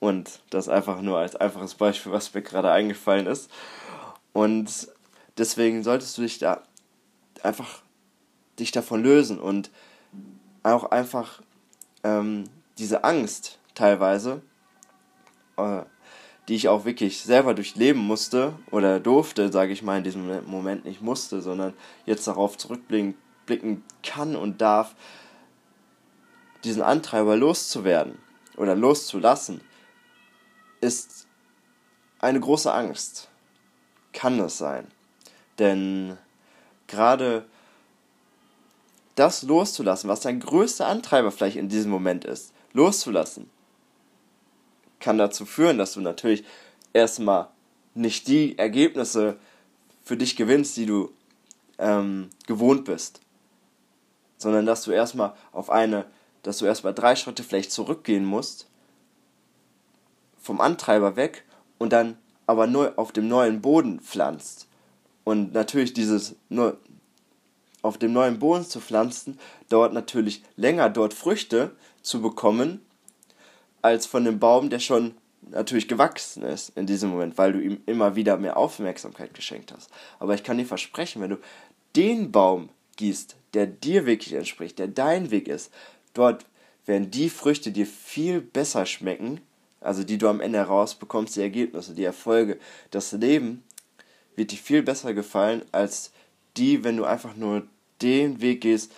Und 0.00 0.40
das 0.50 0.68
einfach 0.68 1.00
nur 1.00 1.18
als 1.18 1.36
einfaches 1.36 1.74
Beispiel, 1.74 2.12
was 2.12 2.34
mir 2.34 2.42
gerade 2.42 2.72
eingefallen 2.72 3.26
ist. 3.26 3.50
Und 4.32 4.88
deswegen 5.38 5.84
solltest 5.84 6.18
du 6.18 6.22
dich 6.22 6.38
da 6.38 6.62
einfach 7.42 7.82
dich 8.58 8.72
davon 8.72 9.02
lösen 9.02 9.38
und 9.40 9.70
auch 10.62 10.90
einfach 10.90 11.40
ähm, 12.04 12.44
diese 12.82 13.04
Angst 13.04 13.58
teilweise, 13.74 14.42
äh, 15.56 15.82
die 16.48 16.56
ich 16.56 16.68
auch 16.68 16.84
wirklich 16.84 17.20
selber 17.22 17.54
durchleben 17.54 18.02
musste 18.02 18.54
oder 18.70 18.98
durfte, 18.98 19.52
sage 19.52 19.72
ich 19.72 19.82
mal 19.82 19.98
in 19.98 20.04
diesem 20.04 20.44
Moment 20.50 20.84
nicht 20.84 21.00
musste, 21.00 21.40
sondern 21.40 21.72
jetzt 22.04 22.26
darauf 22.26 22.58
zurückblicken 22.58 23.84
kann 24.02 24.36
und 24.36 24.60
darf, 24.60 24.94
diesen 26.64 26.82
Antreiber 26.82 27.36
loszuwerden 27.36 28.18
oder 28.56 28.76
loszulassen, 28.76 29.60
ist 30.80 31.26
eine 32.18 32.40
große 32.40 32.72
Angst. 32.72 33.28
Kann 34.12 34.38
es 34.40 34.58
sein. 34.58 34.86
Denn 35.58 36.18
gerade 36.86 37.46
das 39.14 39.42
loszulassen, 39.42 40.08
was 40.08 40.20
dein 40.20 40.40
größter 40.40 40.86
Antreiber 40.86 41.30
vielleicht 41.30 41.56
in 41.56 41.68
diesem 41.68 41.90
Moment 41.90 42.24
ist, 42.24 42.51
loszulassen, 42.72 43.50
kann 45.00 45.18
dazu 45.18 45.44
führen, 45.44 45.78
dass 45.78 45.94
du 45.94 46.00
natürlich 46.00 46.44
erstmal 46.92 47.48
nicht 47.94 48.28
die 48.28 48.58
Ergebnisse 48.58 49.36
für 50.02 50.16
dich 50.16 50.36
gewinnst, 50.36 50.76
die 50.76 50.86
du 50.86 51.10
ähm, 51.78 52.30
gewohnt 52.46 52.84
bist, 52.84 53.20
sondern 54.36 54.66
dass 54.66 54.84
du 54.84 54.90
erstmal 54.90 55.34
auf 55.52 55.70
eine, 55.70 56.06
dass 56.42 56.58
du 56.58 56.66
erstmal 56.66 56.94
drei 56.94 57.16
Schritte 57.16 57.42
vielleicht 57.42 57.72
zurückgehen 57.72 58.24
musst, 58.24 58.68
vom 60.40 60.60
Antreiber 60.60 61.16
weg 61.16 61.44
und 61.78 61.92
dann 61.92 62.16
aber 62.46 62.66
nur 62.66 62.98
auf 62.98 63.12
dem 63.12 63.28
neuen 63.28 63.60
Boden 63.62 64.00
pflanzt. 64.00 64.66
Und 65.24 65.52
natürlich 65.52 65.92
dieses 65.92 66.34
nur 66.48 66.78
auf 67.82 67.98
dem 67.98 68.12
neuen 68.12 68.38
Boden 68.38 68.64
zu 68.64 68.80
pflanzen, 68.80 69.38
dauert 69.68 69.92
natürlich 69.92 70.42
länger, 70.56 70.88
dort 70.88 71.14
Früchte 71.14 71.72
zu 72.02 72.22
bekommen, 72.22 72.80
als 73.82 74.06
von 74.06 74.24
dem 74.24 74.38
Baum, 74.38 74.70
der 74.70 74.78
schon 74.78 75.14
natürlich 75.50 75.88
gewachsen 75.88 76.44
ist 76.44 76.70
in 76.76 76.86
diesem 76.86 77.10
Moment, 77.10 77.36
weil 77.36 77.52
du 77.52 77.60
ihm 77.60 77.80
immer 77.86 78.14
wieder 78.14 78.36
mehr 78.36 78.56
Aufmerksamkeit 78.56 79.34
geschenkt 79.34 79.72
hast. 79.72 79.90
Aber 80.20 80.34
ich 80.34 80.44
kann 80.44 80.58
dir 80.58 80.66
versprechen, 80.66 81.20
wenn 81.20 81.30
du 81.30 81.38
den 81.96 82.30
Baum 82.30 82.68
gießt, 82.96 83.36
der 83.54 83.66
dir 83.66 84.06
wirklich 84.06 84.34
entspricht, 84.34 84.78
der 84.78 84.88
dein 84.88 85.30
Weg 85.30 85.48
ist, 85.48 85.72
dort 86.14 86.46
werden 86.86 87.10
die 87.10 87.28
Früchte 87.28 87.72
dir 87.72 87.86
viel 87.86 88.40
besser 88.40 88.86
schmecken, 88.86 89.40
also 89.80 90.04
die 90.04 90.18
du 90.18 90.28
am 90.28 90.40
Ende 90.40 90.58
herausbekommst, 90.58 91.36
die 91.36 91.42
Ergebnisse, 91.42 91.94
die 91.94 92.04
Erfolge, 92.04 92.58
das 92.90 93.12
Leben 93.12 93.64
wird 94.36 94.52
dir 94.52 94.58
viel 94.58 94.82
besser 94.82 95.12
gefallen, 95.12 95.62
als 95.72 96.12
die, 96.56 96.84
wenn 96.84 96.96
du 96.96 97.04
einfach 97.04 97.34
nur 97.36 97.66
den 98.02 98.40
Weg 98.40 98.62
gehst, 98.62 98.92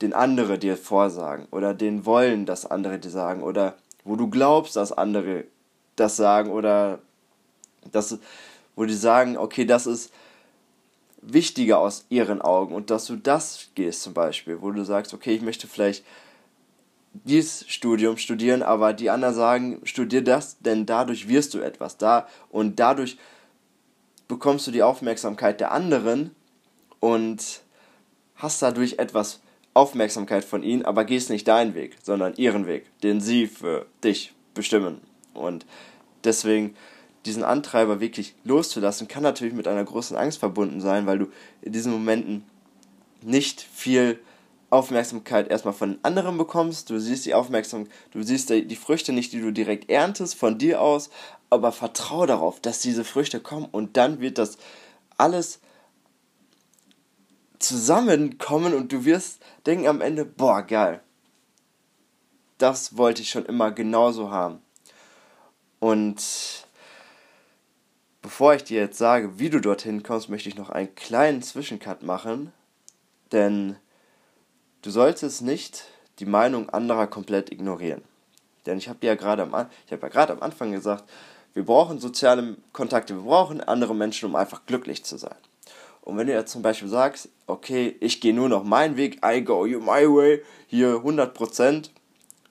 den 0.00 0.12
andere 0.12 0.58
dir 0.58 0.76
vorsagen 0.76 1.46
oder 1.50 1.74
den 1.74 2.04
wollen, 2.04 2.44
dass 2.44 2.66
andere 2.66 2.98
dir 2.98 3.10
sagen 3.10 3.42
oder 3.42 3.76
wo 4.04 4.16
du 4.16 4.28
glaubst, 4.28 4.76
dass 4.76 4.92
andere 4.92 5.44
das 5.96 6.16
sagen 6.16 6.50
oder 6.50 6.98
das, 7.90 8.18
wo 8.74 8.84
die 8.84 8.94
sagen, 8.94 9.36
okay, 9.36 9.64
das 9.64 9.86
ist 9.86 10.12
wichtiger 11.20 11.78
aus 11.78 12.04
ihren 12.08 12.42
Augen 12.42 12.74
und 12.74 12.90
dass 12.90 13.06
du 13.06 13.16
das 13.16 13.68
gehst 13.74 14.02
zum 14.02 14.12
Beispiel, 14.12 14.60
wo 14.60 14.72
du 14.72 14.84
sagst, 14.84 15.14
okay, 15.14 15.34
ich 15.34 15.42
möchte 15.42 15.68
vielleicht 15.68 16.04
dieses 17.12 17.68
Studium 17.68 18.16
studieren, 18.16 18.62
aber 18.62 18.92
die 18.92 19.10
anderen 19.10 19.34
sagen, 19.34 19.80
studier 19.84 20.22
das, 20.22 20.58
denn 20.60 20.86
dadurch 20.86 21.28
wirst 21.28 21.54
du 21.54 21.60
etwas 21.60 21.96
da 21.96 22.26
und 22.50 22.80
dadurch 22.80 23.18
bekommst 24.28 24.66
du 24.66 24.70
die 24.70 24.82
Aufmerksamkeit 24.82 25.60
der 25.60 25.72
anderen 25.72 26.34
und 27.00 27.60
hast 28.42 28.60
dadurch 28.60 28.98
etwas 28.98 29.40
Aufmerksamkeit 29.72 30.44
von 30.44 30.62
ihnen, 30.62 30.84
aber 30.84 31.04
gehst 31.04 31.30
nicht 31.30 31.48
deinen 31.48 31.74
Weg, 31.74 31.96
sondern 32.02 32.34
ihren 32.36 32.66
Weg, 32.66 32.86
den 33.02 33.20
sie 33.20 33.46
für 33.46 33.86
dich 34.04 34.34
bestimmen. 34.52 35.00
Und 35.32 35.64
deswegen 36.24 36.74
diesen 37.24 37.44
Antreiber 37.44 38.00
wirklich 38.00 38.34
loszulassen, 38.44 39.08
kann 39.08 39.22
natürlich 39.22 39.54
mit 39.54 39.68
einer 39.68 39.84
großen 39.84 40.16
Angst 40.16 40.38
verbunden 40.38 40.80
sein, 40.80 41.06
weil 41.06 41.18
du 41.18 41.26
in 41.62 41.72
diesen 41.72 41.92
Momenten 41.92 42.44
nicht 43.22 43.60
viel 43.60 44.18
Aufmerksamkeit 44.70 45.48
erstmal 45.48 45.74
von 45.74 45.98
anderen 46.02 46.36
bekommst, 46.36 46.90
du 46.90 46.98
siehst 46.98 47.24
die 47.26 47.34
Aufmerksamkeit, 47.34 47.92
du 48.10 48.22
siehst 48.22 48.50
die 48.50 48.76
Früchte 48.76 49.12
nicht, 49.12 49.32
die 49.32 49.40
du 49.40 49.52
direkt 49.52 49.88
erntest 49.88 50.34
von 50.34 50.58
dir 50.58 50.80
aus, 50.80 51.10
aber 51.50 51.70
vertraue 51.70 52.26
darauf, 52.26 52.58
dass 52.58 52.80
diese 52.80 53.04
Früchte 53.04 53.38
kommen 53.38 53.68
und 53.70 53.96
dann 53.96 54.20
wird 54.20 54.38
das 54.38 54.56
alles 55.16 55.60
zusammenkommen 57.62 58.74
und 58.74 58.92
du 58.92 59.04
wirst 59.04 59.42
denken 59.66 59.86
am 59.86 60.00
Ende, 60.00 60.24
boah, 60.24 60.62
geil. 60.62 61.00
Das 62.58 62.96
wollte 62.96 63.22
ich 63.22 63.30
schon 63.30 63.46
immer 63.46 63.72
genauso 63.72 64.30
haben. 64.30 64.60
Und 65.80 66.66
bevor 68.20 68.54
ich 68.54 68.64
dir 68.64 68.80
jetzt 68.80 68.98
sage, 68.98 69.38
wie 69.38 69.50
du 69.50 69.60
dorthin 69.60 70.02
kommst, 70.02 70.28
möchte 70.28 70.48
ich 70.48 70.56
noch 70.56 70.70
einen 70.70 70.94
kleinen 70.94 71.42
Zwischencut 71.42 72.02
machen, 72.02 72.52
denn 73.32 73.76
Du 74.82 74.90
solltest 74.90 75.42
nicht 75.42 75.84
die 76.18 76.26
Meinung 76.26 76.68
anderer 76.68 77.06
komplett 77.06 77.52
ignorieren. 77.52 78.02
Denn 78.66 78.78
ich 78.78 78.88
habe 78.88 79.06
ja 79.06 79.14
gerade 79.14 79.42
am, 79.42 79.54
hab 79.54 79.70
ja 79.88 80.08
gerade 80.08 80.32
am 80.32 80.42
Anfang 80.42 80.72
gesagt, 80.72 81.08
wir 81.54 81.64
brauchen 81.64 82.00
soziale 82.00 82.56
Kontakte, 82.72 83.14
wir 83.14 83.22
brauchen 83.22 83.60
andere 83.60 83.94
Menschen, 83.94 84.28
um 84.28 84.34
einfach 84.34 84.66
glücklich 84.66 85.04
zu 85.04 85.18
sein. 85.18 85.36
Und 86.02 86.16
wenn 86.18 86.26
du 86.26 86.32
jetzt 86.32 86.52
zum 86.52 86.62
Beispiel 86.62 86.88
sagst, 86.88 87.28
okay, 87.46 87.96
ich 88.00 88.20
gehe 88.20 88.34
nur 88.34 88.48
noch 88.48 88.64
meinen 88.64 88.96
Weg, 88.96 89.20
I 89.24 89.42
go 89.42 89.64
you 89.64 89.80
my 89.80 90.06
way, 90.06 90.42
hier 90.66 90.96
100% 90.96 91.90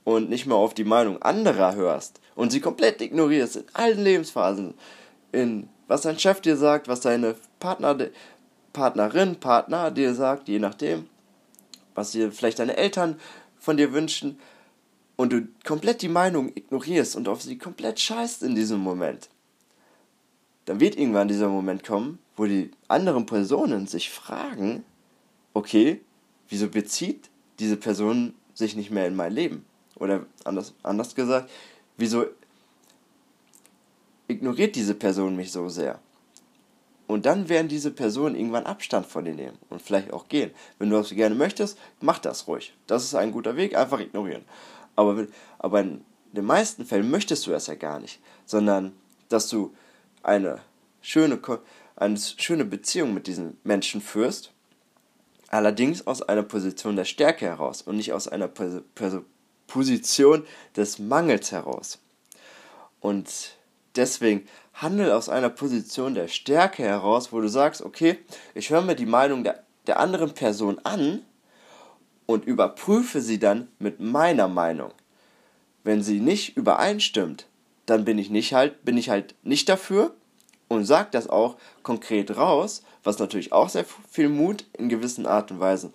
und 0.03 0.29
nicht 0.29 0.45
mehr 0.45 0.55
auf 0.57 0.73
die 0.73 0.83
Meinung 0.83 1.21
anderer 1.21 1.75
hörst 1.75 2.19
und 2.35 2.51
sie 2.51 2.61
komplett 2.61 3.01
ignorierst 3.01 3.57
in 3.57 3.65
allen 3.73 4.03
Lebensphasen, 4.03 4.73
in 5.31 5.69
was 5.87 6.01
dein 6.01 6.17
Chef 6.17 6.39
dir 6.39 6.55
sagt, 6.55 6.87
was 6.87 7.01
deine 7.01 7.35
Partner, 7.59 7.97
Partnerin, 8.71 9.35
Partner 9.35 9.91
dir 9.91 10.15
sagt, 10.15 10.47
je 10.47 10.59
nachdem, 10.59 11.07
was 11.93 12.11
dir 12.11 12.31
vielleicht 12.31 12.59
deine 12.59 12.77
Eltern 12.77 13.19
von 13.59 13.75
dir 13.75 13.91
wünschen 13.91 14.39
und 15.17 15.33
du 15.33 15.47
komplett 15.65 16.01
die 16.01 16.07
Meinung 16.07 16.51
ignorierst 16.55 17.17
und 17.17 17.27
auf 17.27 17.41
sie 17.41 17.57
komplett 17.57 17.99
scheißt 17.99 18.43
in 18.43 18.55
diesem 18.55 18.79
Moment, 18.79 19.29
dann 20.65 20.79
wird 20.79 20.97
irgendwann 20.97 21.27
dieser 21.27 21.49
Moment 21.49 21.83
kommen, 21.83 22.19
wo 22.35 22.45
die 22.45 22.71
anderen 22.87 23.25
Personen 23.25 23.87
sich 23.87 24.09
fragen, 24.09 24.83
okay, 25.53 26.01
wieso 26.49 26.67
bezieht 26.69 27.29
diese 27.59 27.77
Person 27.77 28.33
sich 28.53 28.75
nicht 28.75 28.91
mehr 28.91 29.07
in 29.07 29.15
mein 29.15 29.33
Leben? 29.33 29.65
Oder 29.95 30.25
anders, 30.43 30.73
anders 30.83 31.15
gesagt, 31.15 31.49
wieso 31.97 32.25
ignoriert 34.27 34.75
diese 34.75 34.95
Person 34.95 35.35
mich 35.35 35.51
so 35.51 35.69
sehr? 35.69 35.99
Und 37.07 37.25
dann 37.25 37.49
werden 37.49 37.67
diese 37.67 37.91
Personen 37.91 38.35
irgendwann 38.35 38.65
Abstand 38.65 39.05
von 39.05 39.25
dir 39.25 39.33
nehmen 39.33 39.57
und 39.69 39.81
vielleicht 39.81 40.13
auch 40.13 40.29
gehen. 40.29 40.51
Wenn 40.79 40.89
du 40.89 40.95
das 40.95 41.09
gerne 41.09 41.35
möchtest, 41.35 41.77
mach 41.99 42.19
das 42.19 42.47
ruhig. 42.47 42.73
Das 42.87 43.03
ist 43.03 43.15
ein 43.15 43.33
guter 43.33 43.57
Weg, 43.57 43.75
einfach 43.75 43.99
ignorieren. 43.99 44.45
Aber, 44.95 45.27
aber 45.59 45.81
in 45.81 46.05
den 46.31 46.45
meisten 46.45 46.85
Fällen 46.85 47.11
möchtest 47.11 47.45
du 47.45 47.51
das 47.51 47.67
ja 47.67 47.75
gar 47.75 47.99
nicht, 47.99 48.21
sondern 48.45 48.93
dass 49.27 49.49
du 49.49 49.73
eine 50.23 50.61
schöne, 51.01 51.39
eine 51.95 52.17
schöne 52.17 52.65
Beziehung 52.65 53.13
mit 53.13 53.27
diesen 53.27 53.57
Menschen 53.63 54.01
führst, 54.01 54.51
allerdings 55.49 56.07
aus 56.07 56.21
einer 56.21 56.43
Position 56.43 56.95
der 56.95 57.05
Stärke 57.05 57.45
heraus 57.45 57.81
und 57.81 57.97
nicht 57.97 58.13
aus 58.13 58.27
einer 58.27 58.49
Position 59.67 60.45
des 60.75 60.99
Mangels 60.99 61.51
heraus. 61.51 61.99
Und 62.99 63.57
deswegen 63.95 64.47
handel 64.73 65.11
aus 65.11 65.29
einer 65.29 65.49
Position 65.49 66.13
der 66.15 66.27
Stärke 66.27 66.83
heraus, 66.83 67.33
wo 67.33 67.41
du 67.41 67.49
sagst, 67.49 67.81
okay, 67.81 68.19
ich 68.53 68.69
höre 68.69 68.81
mir 68.81 68.95
die 68.95 69.05
Meinung 69.05 69.43
der, 69.43 69.63
der 69.87 69.99
anderen 69.99 70.33
Person 70.33 70.79
an 70.83 71.23
und 72.25 72.45
überprüfe 72.45 73.21
sie 73.21 73.39
dann 73.39 73.67
mit 73.79 73.99
meiner 73.99 74.47
Meinung. 74.47 74.91
Wenn 75.83 76.03
sie 76.03 76.19
nicht 76.19 76.55
übereinstimmt, 76.55 77.47
dann 77.91 78.05
bin 78.05 78.17
ich 78.17 78.29
nicht 78.29 78.53
halt, 78.53 78.85
bin 78.85 78.97
ich 78.97 79.09
halt 79.09 79.35
nicht 79.43 79.67
dafür 79.67 80.15
und 80.69 80.85
sag 80.85 81.11
das 81.11 81.27
auch 81.27 81.57
konkret 81.83 82.37
raus, 82.37 82.83
was 83.03 83.19
natürlich 83.19 83.51
auch 83.51 83.67
sehr 83.67 83.85
viel 84.09 84.29
Mut 84.29 84.63
in 84.77 84.87
gewissen 84.87 85.25
Art 85.25 85.51
und 85.51 85.59
Weisen 85.59 85.93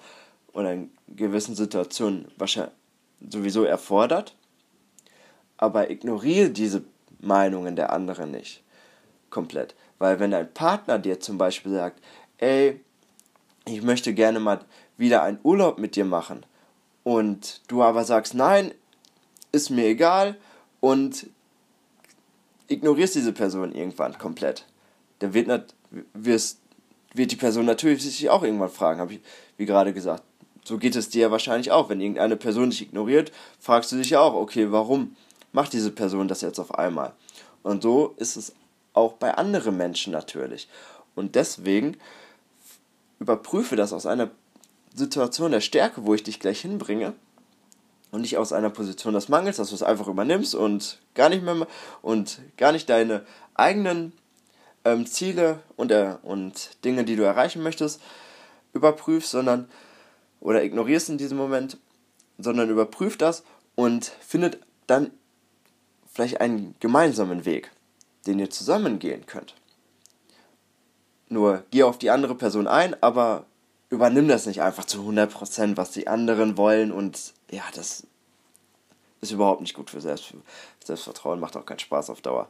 oder 0.52 0.74
in 0.74 0.90
gewissen 1.08 1.54
Situationen 1.54 2.28
wahrscheinlich 2.36 2.74
sowieso 3.30 3.64
erfordert. 3.64 4.36
Aber 5.56 5.90
ignoriere 5.90 6.50
diese 6.50 6.84
Meinungen 7.18 7.76
der 7.76 7.92
anderen 7.94 8.30
nicht 8.30 8.62
komplett. 9.30 9.74
Weil 9.98 10.20
wenn 10.20 10.32
dein 10.32 10.52
Partner 10.52 10.98
dir 10.98 11.18
zum 11.18 11.38
Beispiel 11.38 11.72
sagt, 11.72 12.02
ey, 12.36 12.78
ich 13.64 13.80
möchte 13.80 14.12
gerne 14.12 14.38
mal 14.38 14.60
wieder 14.98 15.22
einen 15.22 15.38
Urlaub 15.42 15.78
mit 15.78 15.96
dir 15.96 16.04
machen 16.04 16.44
und 17.04 17.62
du 17.68 17.82
aber 17.82 18.04
sagst, 18.04 18.34
nein, 18.34 18.72
ist 19.52 19.70
mir 19.70 19.86
egal 19.86 20.36
und 20.80 21.28
ignorierst 22.68 23.14
diese 23.14 23.32
Person 23.32 23.74
irgendwann 23.74 24.18
komplett, 24.18 24.64
dann 25.18 25.34
wird, 25.34 25.74
wirst, 26.14 26.60
wird 27.14 27.32
die 27.32 27.36
Person 27.36 27.66
natürlich 27.66 28.02
sich 28.02 28.28
auch 28.30 28.42
irgendwann 28.42 28.70
fragen, 28.70 29.00
habe 29.00 29.14
ich 29.14 29.20
wie 29.56 29.66
gerade 29.66 29.92
gesagt. 29.92 30.22
So 30.64 30.78
geht 30.78 30.96
es 30.96 31.08
dir 31.08 31.22
ja 31.22 31.30
wahrscheinlich 31.30 31.70
auch. 31.70 31.88
Wenn 31.88 32.00
irgendeine 32.00 32.36
Person 32.36 32.70
dich 32.70 32.82
ignoriert, 32.82 33.30
fragst 33.60 33.92
du 33.92 33.96
dich 33.96 34.10
ja 34.10 34.20
auch, 34.20 34.34
okay, 34.34 34.72
warum 34.72 35.14
macht 35.52 35.72
diese 35.72 35.92
Person 35.92 36.26
das 36.26 36.40
jetzt 36.40 36.58
auf 36.58 36.76
einmal? 36.76 37.12
Und 37.62 37.82
so 37.82 38.14
ist 38.16 38.36
es 38.36 38.52
auch 38.92 39.12
bei 39.12 39.34
anderen 39.34 39.76
Menschen 39.76 40.12
natürlich. 40.12 40.68
Und 41.14 41.34
deswegen 41.36 41.96
überprüfe 43.20 43.76
das 43.76 43.92
aus 43.92 44.06
einer 44.06 44.30
Situation 44.94 45.52
der 45.52 45.60
Stärke, 45.60 46.04
wo 46.04 46.14
ich 46.14 46.22
dich 46.22 46.40
gleich 46.40 46.60
hinbringe, 46.60 47.14
und 48.10 48.20
nicht 48.20 48.38
aus 48.38 48.52
einer 48.52 48.70
Position 48.70 49.14
des 49.14 49.28
Mangels, 49.28 49.56
dass 49.56 49.70
du 49.70 49.74
es 49.74 49.82
einfach 49.82 50.08
übernimmst 50.08 50.54
und 50.54 50.98
gar 51.14 51.28
nicht 51.28 51.42
mehr 51.42 51.66
und 52.02 52.40
gar 52.56 52.72
nicht 52.72 52.88
deine 52.88 53.24
eigenen 53.54 54.12
ähm, 54.84 55.06
Ziele 55.06 55.60
und, 55.76 55.90
äh, 55.90 56.16
und 56.22 56.84
Dinge, 56.84 57.04
die 57.04 57.16
du 57.16 57.24
erreichen 57.24 57.62
möchtest, 57.62 58.00
überprüfst, 58.72 59.30
sondern 59.30 59.68
oder 60.40 60.62
ignorierst 60.62 61.08
in 61.08 61.18
diesem 61.18 61.38
Moment, 61.38 61.78
sondern 62.38 62.70
überprüft 62.70 63.22
das 63.22 63.42
und 63.74 64.04
findet 64.04 64.58
dann 64.86 65.10
vielleicht 66.06 66.40
einen 66.40 66.74
gemeinsamen 66.80 67.44
Weg, 67.44 67.70
den 68.26 68.38
ihr 68.38 68.50
zusammen 68.50 68.98
gehen 68.98 69.26
könnt. 69.26 69.54
Nur 71.28 71.64
geh 71.70 71.82
auf 71.82 71.98
die 71.98 72.10
andere 72.10 72.34
Person 72.34 72.68
ein, 72.68 73.00
aber 73.02 73.46
übernimm 73.90 74.28
das 74.28 74.46
nicht 74.46 74.62
einfach 74.62 74.84
zu 74.84 75.00
100%, 75.00 75.76
was 75.76 75.92
die 75.92 76.08
anderen 76.08 76.56
wollen 76.56 76.92
und 76.92 77.34
ja, 77.50 77.62
das 77.74 78.06
ist 79.20 79.30
überhaupt 79.30 79.60
nicht 79.60 79.74
gut 79.74 79.90
für 79.90 80.00
Selbst 80.00 80.34
Selbstvertrauen, 80.84 81.40
macht 81.40 81.56
auch 81.56 81.66
keinen 81.66 81.78
Spaß 81.78 82.10
auf 82.10 82.20
Dauer. 82.20 82.48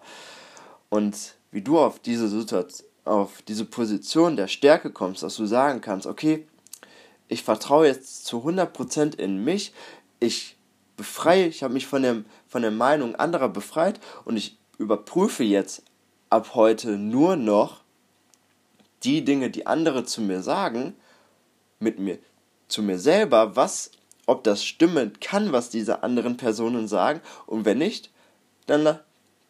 Und 0.88 1.34
wie 1.50 1.62
du 1.62 1.78
auf 1.78 1.98
diese 1.98 2.28
Situation, 2.28 2.86
auf 3.04 3.42
diese 3.42 3.64
Position 3.64 4.36
der 4.36 4.48
Stärke 4.48 4.90
kommst, 4.90 5.22
dass 5.22 5.36
du 5.36 5.46
sagen 5.46 5.80
kannst, 5.80 6.06
okay, 6.06 6.46
ich 7.28 7.42
vertraue 7.42 7.86
jetzt 7.86 8.24
zu 8.26 8.38
100% 8.38 9.16
in 9.16 9.44
mich, 9.44 9.72
ich 10.20 10.56
befreie, 10.96 11.46
ich 11.46 11.62
habe 11.62 11.74
mich 11.74 11.86
von, 11.86 12.02
dem, 12.02 12.24
von 12.48 12.62
der 12.62 12.70
Meinung 12.70 13.14
anderer 13.14 13.48
befreit 13.48 14.00
und 14.24 14.36
ich 14.36 14.58
überprüfe 14.78 15.44
jetzt 15.44 15.82
ab 16.30 16.54
heute 16.54 16.98
nur 16.98 17.36
noch 17.36 17.82
die 19.02 19.24
Dinge, 19.24 19.50
die 19.50 19.66
andere 19.66 20.04
zu 20.04 20.20
mir 20.20 20.42
sagen, 20.42 20.94
mit 21.78 21.98
mir, 21.98 22.18
zu 22.68 22.82
mir 22.82 22.98
selber, 22.98 23.56
was, 23.56 23.90
ob 24.26 24.44
das 24.44 24.64
stimmen 24.64 25.12
kann, 25.20 25.52
was 25.52 25.70
diese 25.70 26.02
anderen 26.02 26.36
Personen 26.36 26.88
sagen 26.88 27.20
und 27.46 27.64
wenn 27.64 27.78
nicht, 27.78 28.10
dann, 28.66 28.98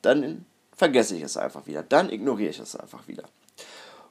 dann 0.02 0.44
vergesse 0.74 1.16
ich 1.16 1.22
es 1.22 1.36
einfach 1.36 1.66
wieder, 1.66 1.82
dann 1.82 2.10
ignoriere 2.10 2.50
ich 2.50 2.58
es 2.58 2.76
einfach 2.76 3.08
wieder. 3.08 3.24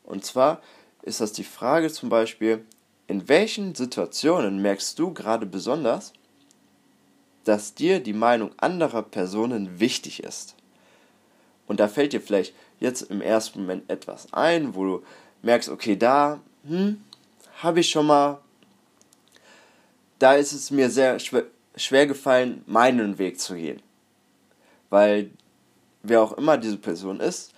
Und 0.03 0.25
zwar 0.25 0.61
ist 1.03 1.21
das 1.21 1.31
die 1.33 1.43
Frage 1.43 1.91
zum 1.91 2.09
Beispiel, 2.09 2.65
in 3.07 3.27
welchen 3.29 3.75
Situationen 3.75 4.61
merkst 4.61 4.97
du 4.97 5.13
gerade 5.13 5.45
besonders, 5.45 6.13
dass 7.43 7.75
dir 7.75 7.99
die 7.99 8.13
Meinung 8.13 8.51
anderer 8.57 9.03
Personen 9.03 9.79
wichtig 9.79 10.23
ist? 10.23 10.55
Und 11.67 11.79
da 11.79 11.87
fällt 11.87 12.13
dir 12.13 12.21
vielleicht 12.21 12.55
jetzt 12.79 13.03
im 13.03 13.21
ersten 13.21 13.61
Moment 13.61 13.89
etwas 13.89 14.33
ein, 14.33 14.75
wo 14.75 14.83
du 14.83 15.03
merkst, 15.43 15.69
okay, 15.69 15.95
da 15.95 16.39
hm, 16.67 17.01
habe 17.61 17.79
ich 17.79 17.89
schon 17.89 18.07
mal, 18.07 18.39
da 20.19 20.35
ist 20.35 20.53
es 20.53 20.71
mir 20.71 20.89
sehr 20.89 21.19
schwer, 21.19 21.45
schwer 21.75 22.07
gefallen, 22.07 22.63
meinen 22.65 23.17
Weg 23.17 23.39
zu 23.39 23.55
gehen. 23.55 23.81
Weil 24.89 25.31
wer 26.03 26.21
auch 26.21 26.33
immer 26.33 26.57
diese 26.57 26.77
Person 26.77 27.19
ist, 27.19 27.53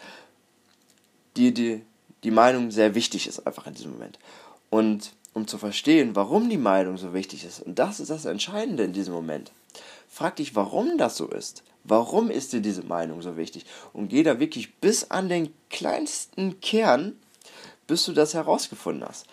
die, 1.36 1.54
die, 1.54 1.84
die 2.24 2.32
Meinung 2.32 2.72
sehr 2.72 2.96
wichtig 2.96 3.27
ist 3.27 3.46
einfach 3.46 3.68
in 3.68 3.74
diesem 3.74 3.92
Moment. 3.92 4.18
Und 4.70 5.13
um 5.34 5.48
zu 5.48 5.58
verstehen, 5.58 6.16
warum 6.16 6.50
die 6.50 6.58
Meinung 6.58 6.98
so 6.98 7.13
wichtig 7.13 7.46
ist, 7.46 7.62
und 7.62 7.77
das 7.77 8.00
ist 8.00 8.10
das 8.10 8.25
Entscheidende 8.25 8.84
in 8.84 8.94
diesem 8.94 9.13
Moment, 9.13 9.51
frag 10.10 10.38
dich, 10.38 10.56
warum 10.56 10.98
das 10.98 11.16
so 11.18 11.27
ist. 11.27 11.63
Warum 11.84 12.30
ist 12.32 12.51
dir 12.51 12.60
diese 12.60 12.84
Meinung 12.84 13.22
so 13.22 13.38
wichtig? 13.38 13.66
Und 13.94 14.10
geh 14.10 14.24
da 14.24 14.39
wirklich 14.39 14.75
bis 14.75 15.10
an 15.10 15.30
den 15.30 15.54
kleinsten 15.70 16.60
Kern, 16.60 17.13
bis 17.86 18.04
du 18.04 18.12
das 18.12 18.34
herausgefunden 18.34 19.08
hast. 19.08 19.26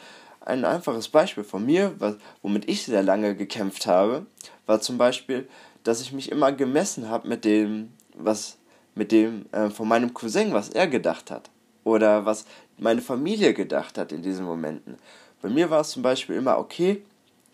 Ein 0.45 0.67
einfaches 0.67 1.09
Beispiel 1.09 1.43
von 1.43 1.65
mir, 1.65 1.95
was, 1.99 2.17
womit 2.43 2.69
ich 2.69 2.85
sehr 2.85 3.03
lange 3.03 3.35
gekämpft 3.35 3.87
habe, 3.87 4.27
war 4.67 4.81
zum 4.81 4.99
Beispiel, 4.99 5.49
dass 5.85 6.03
ich 6.03 6.13
mich 6.13 6.31
immer 6.31 6.53
gemessen 6.53 7.09
habe 7.09 7.29
mit 7.29 7.47
dem, 7.47 7.93
was 8.15 8.59
mit 8.95 9.11
dem 9.11 9.47
äh, 9.53 9.71
von 9.71 9.89
meinem 9.89 10.13
Cousin, 10.13 10.53
was 10.53 10.69
er 10.69 10.87
gedacht 10.87 11.31
hat 11.31 11.51
oder 11.83 12.27
was 12.27 12.45
meine 12.77 13.01
Familie 13.01 13.55
gedacht 13.55 13.97
hat 13.97 14.13
in 14.13 14.23
diesen 14.23 14.45
Momenten. 14.45 14.99
Bei 15.41 15.49
mir 15.49 15.71
war 15.71 15.81
es 15.81 15.91
zum 15.91 16.03
Beispiel 16.03 16.37
immer, 16.37 16.59
okay, 16.59 17.03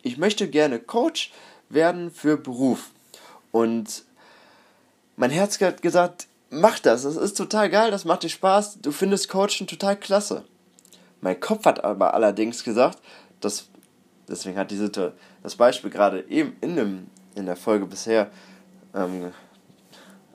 ich 0.03 0.18
möchte 0.18 0.48
gerne 0.48 0.81
Coach 0.81 1.33
werden 1.68 2.11
für 2.11 2.37
Beruf. 2.37 2.90
Und 3.53 4.05
mein 5.16 5.31
Herz 5.31 5.61
hat 5.61 5.81
gesagt, 5.81 6.26
mach 6.50 6.81
das, 6.81 7.03
das 7.03 7.16
ist 7.16 7.37
total 7.37 7.70
geil, 7.70 7.92
das 7.92 8.05
macht 8.05 8.24
dir 8.24 8.29
Spaß, 8.29 8.79
du 8.81 8.90
findest 8.90 9.29
Coachen 9.29 9.68
total 9.68 9.96
klasse. 9.96 10.44
Mein 11.20 11.38
Kopf 11.40 11.64
hat 11.64 11.85
aber 11.85 12.14
allerdings 12.14 12.64
gesagt, 12.64 12.98
dass, 13.40 13.68
deswegen 14.28 14.56
hat 14.56 14.70
diese, 14.70 14.90
das 15.42 15.56
Beispiel 15.56 15.90
gerade 15.90 16.24
eben 16.28 16.56
in, 16.61 16.76
dem, 16.76 17.06
in 17.35 17.46
der 17.46 17.56
Folge 17.56 17.87
bisher 17.87 18.30
ähm, 18.94 19.33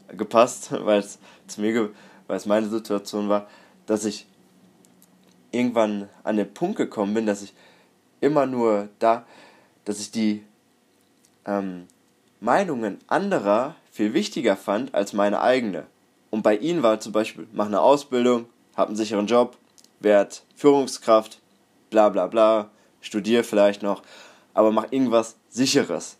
gepasst, 0.09 0.71
weil 0.85 0.99
es 0.99 1.19
zu 1.47 1.61
mir, 1.61 1.89
weil 2.27 2.37
es 2.37 2.45
meine 2.45 2.67
Situation 2.67 3.29
war, 3.29 3.47
dass 3.85 4.05
ich 4.05 4.27
irgendwann 5.51 6.09
an 6.23 6.37
den 6.37 6.53
Punkt 6.53 6.77
gekommen 6.77 7.13
bin, 7.13 7.25
dass 7.25 7.41
ich 7.41 7.53
immer 8.21 8.45
nur 8.45 8.89
da, 8.99 9.25
dass 9.85 9.99
ich 9.99 10.11
die 10.11 10.43
ähm, 11.45 11.87
Meinungen 12.39 12.99
anderer 13.07 13.75
viel 13.91 14.13
wichtiger 14.13 14.57
fand 14.57 14.93
als 14.93 15.13
meine 15.13 15.41
eigene. 15.41 15.85
Und 16.31 16.41
bei 16.41 16.57
ihnen 16.57 16.83
war 16.83 16.99
zum 16.99 17.13
Beispiel, 17.13 17.47
mach 17.53 17.67
eine 17.67 17.79
Ausbildung, 17.79 18.47
hab 18.75 18.87
einen 18.87 18.97
sicheren 18.97 19.27
Job, 19.27 19.57
werd 19.99 20.43
Führungskraft, 20.55 21.39
bla 21.89 22.09
bla 22.09 22.27
bla, 22.27 22.69
studier 23.01 23.43
vielleicht 23.43 23.83
noch, 23.83 24.03
aber 24.53 24.71
mach 24.71 24.91
irgendwas 24.91 25.35
sicheres, 25.49 26.17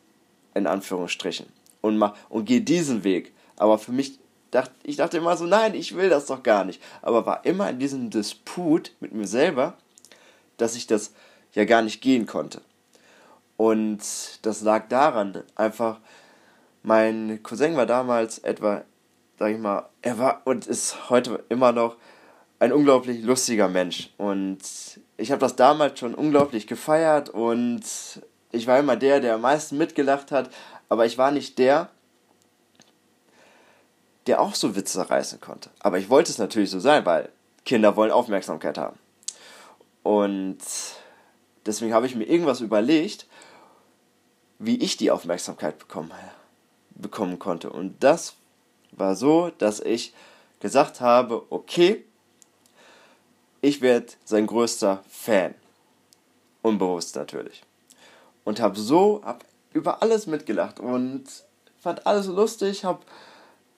in 0.53 0.67
Anführungsstrichen. 0.67 1.47
Und 1.81 1.97
mach, 1.97 2.15
und 2.29 2.45
geh 2.45 2.59
diesen 2.59 3.03
Weg. 3.03 3.33
Aber 3.57 3.77
für 3.77 3.91
mich 3.91 4.19
dachte 4.51 4.73
ich 4.83 4.95
dachte 4.95 5.17
immer 5.17 5.38
so, 5.38 5.45
nein, 5.45 5.75
ich 5.75 5.95
will 5.95 6.09
das 6.09 6.25
doch 6.25 6.43
gar 6.43 6.63
nicht. 6.63 6.81
Aber 7.01 7.25
war 7.25 7.45
immer 7.45 7.69
in 7.69 7.79
diesem 7.79 8.09
Disput 8.09 8.91
mit 8.99 9.13
mir 9.13 9.27
selber, 9.27 9.77
dass 10.57 10.75
ich 10.75 10.88
das 10.88 11.13
ja 11.53 11.65
gar 11.65 11.81
nicht 11.81 12.01
gehen 12.01 12.25
konnte. 12.25 12.61
Und 13.57 14.01
das 14.41 14.61
lag 14.61 14.88
daran, 14.89 15.43
einfach, 15.55 15.99
mein 16.83 17.41
Cousin 17.41 17.75
war 17.77 17.85
damals 17.85 18.39
etwa, 18.39 18.83
sag 19.39 19.51
ich 19.51 19.59
mal, 19.59 19.89
er 20.01 20.17
war 20.17 20.41
und 20.45 20.67
ist 20.67 21.09
heute 21.09 21.43
immer 21.49 21.71
noch 21.71 21.95
ein 22.59 22.71
unglaublich 22.71 23.23
lustiger 23.23 23.67
Mensch. 23.67 24.09
Und 24.17 24.59
ich 25.17 25.31
habe 25.31 25.39
das 25.39 25.55
damals 25.55 25.99
schon 25.99 26.15
unglaublich 26.15 26.67
gefeiert 26.67 27.29
und 27.29 27.83
ich 28.51 28.67
war 28.67 28.79
immer 28.79 28.95
der, 28.95 29.19
der 29.19 29.35
am 29.35 29.41
meisten 29.41 29.77
mitgelacht 29.77 30.31
hat, 30.31 30.49
aber 30.89 31.05
ich 31.05 31.17
war 31.17 31.31
nicht 31.31 31.57
der, 31.57 31.89
der 34.27 34.41
auch 34.41 34.55
so 34.55 34.75
Witze 34.75 35.09
reißen 35.09 35.39
konnte. 35.39 35.69
Aber 35.79 35.97
ich 35.97 36.09
wollte 36.09 36.31
es 36.31 36.37
natürlich 36.37 36.69
so 36.69 36.79
sein, 36.79 37.05
weil 37.05 37.29
Kinder 37.65 37.95
wollen 37.95 38.11
Aufmerksamkeit 38.11 38.77
haben. 38.77 38.97
Und 40.03 40.59
deswegen 41.65 41.93
habe 41.93 42.05
ich 42.05 42.15
mir 42.15 42.25
irgendwas 42.25 42.61
überlegt, 42.61 43.27
wie 44.59 44.77
ich 44.77 44.97
die 44.97 45.11
Aufmerksamkeit 45.11 45.77
bekommen, 45.77 46.11
bekommen 46.91 47.39
konnte. 47.39 47.69
Und 47.69 48.03
das 48.03 48.35
war 48.91 49.15
so, 49.15 49.51
dass 49.57 49.79
ich 49.79 50.13
gesagt 50.59 51.01
habe, 51.01 51.43
okay, 51.49 52.05
ich 53.65 53.82
werde 53.82 54.13
sein 54.25 54.45
größter 54.45 55.04
Fan. 55.10 55.56
Unbewusst 56.62 57.15
natürlich. 57.15 57.63
Und 58.43 58.60
habe 58.60 58.80
so, 58.80 59.23
hab 59.25 59.43
über 59.73 60.04
alles 60.04 60.28
mitgelacht 60.28 60.80
und 60.80 61.23
fand 61.80 62.06
alles 62.06 62.28
lustig, 62.28 62.86
habe 62.86 62.99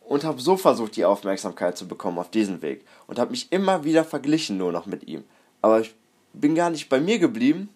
und 0.02 0.26
habe 0.26 0.42
so 0.42 0.58
versucht, 0.58 0.98
die 0.98 1.06
Aufmerksamkeit 1.06 1.78
zu 1.78 1.88
bekommen 1.88 2.20
auf 2.20 2.30
diesen 2.30 2.62
Weg 2.62 2.86
und 3.08 3.18
habe 3.18 3.32
mich 3.32 3.50
immer 3.54 3.86
wieder 3.86 4.04
verglichen 4.04 4.58
nur 4.58 4.74
noch 4.74 4.88
mit 4.88 5.08
ihm. 5.08 5.24
Aber 5.62 5.80
ich 5.80 5.96
bin 6.34 6.54
gar 6.54 6.70
nicht 6.70 6.90
bei 6.90 7.00
mir 7.00 7.18
geblieben. 7.18 7.70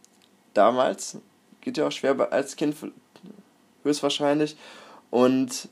Damals 0.54 1.17
geht 1.62 1.78
ja 1.78 1.88
auch 1.88 1.91
schwer 1.93 2.34
als 2.34 2.58
Kind 2.58 2.76
höchstwahrscheinlich 3.84 4.58
und 5.12 5.69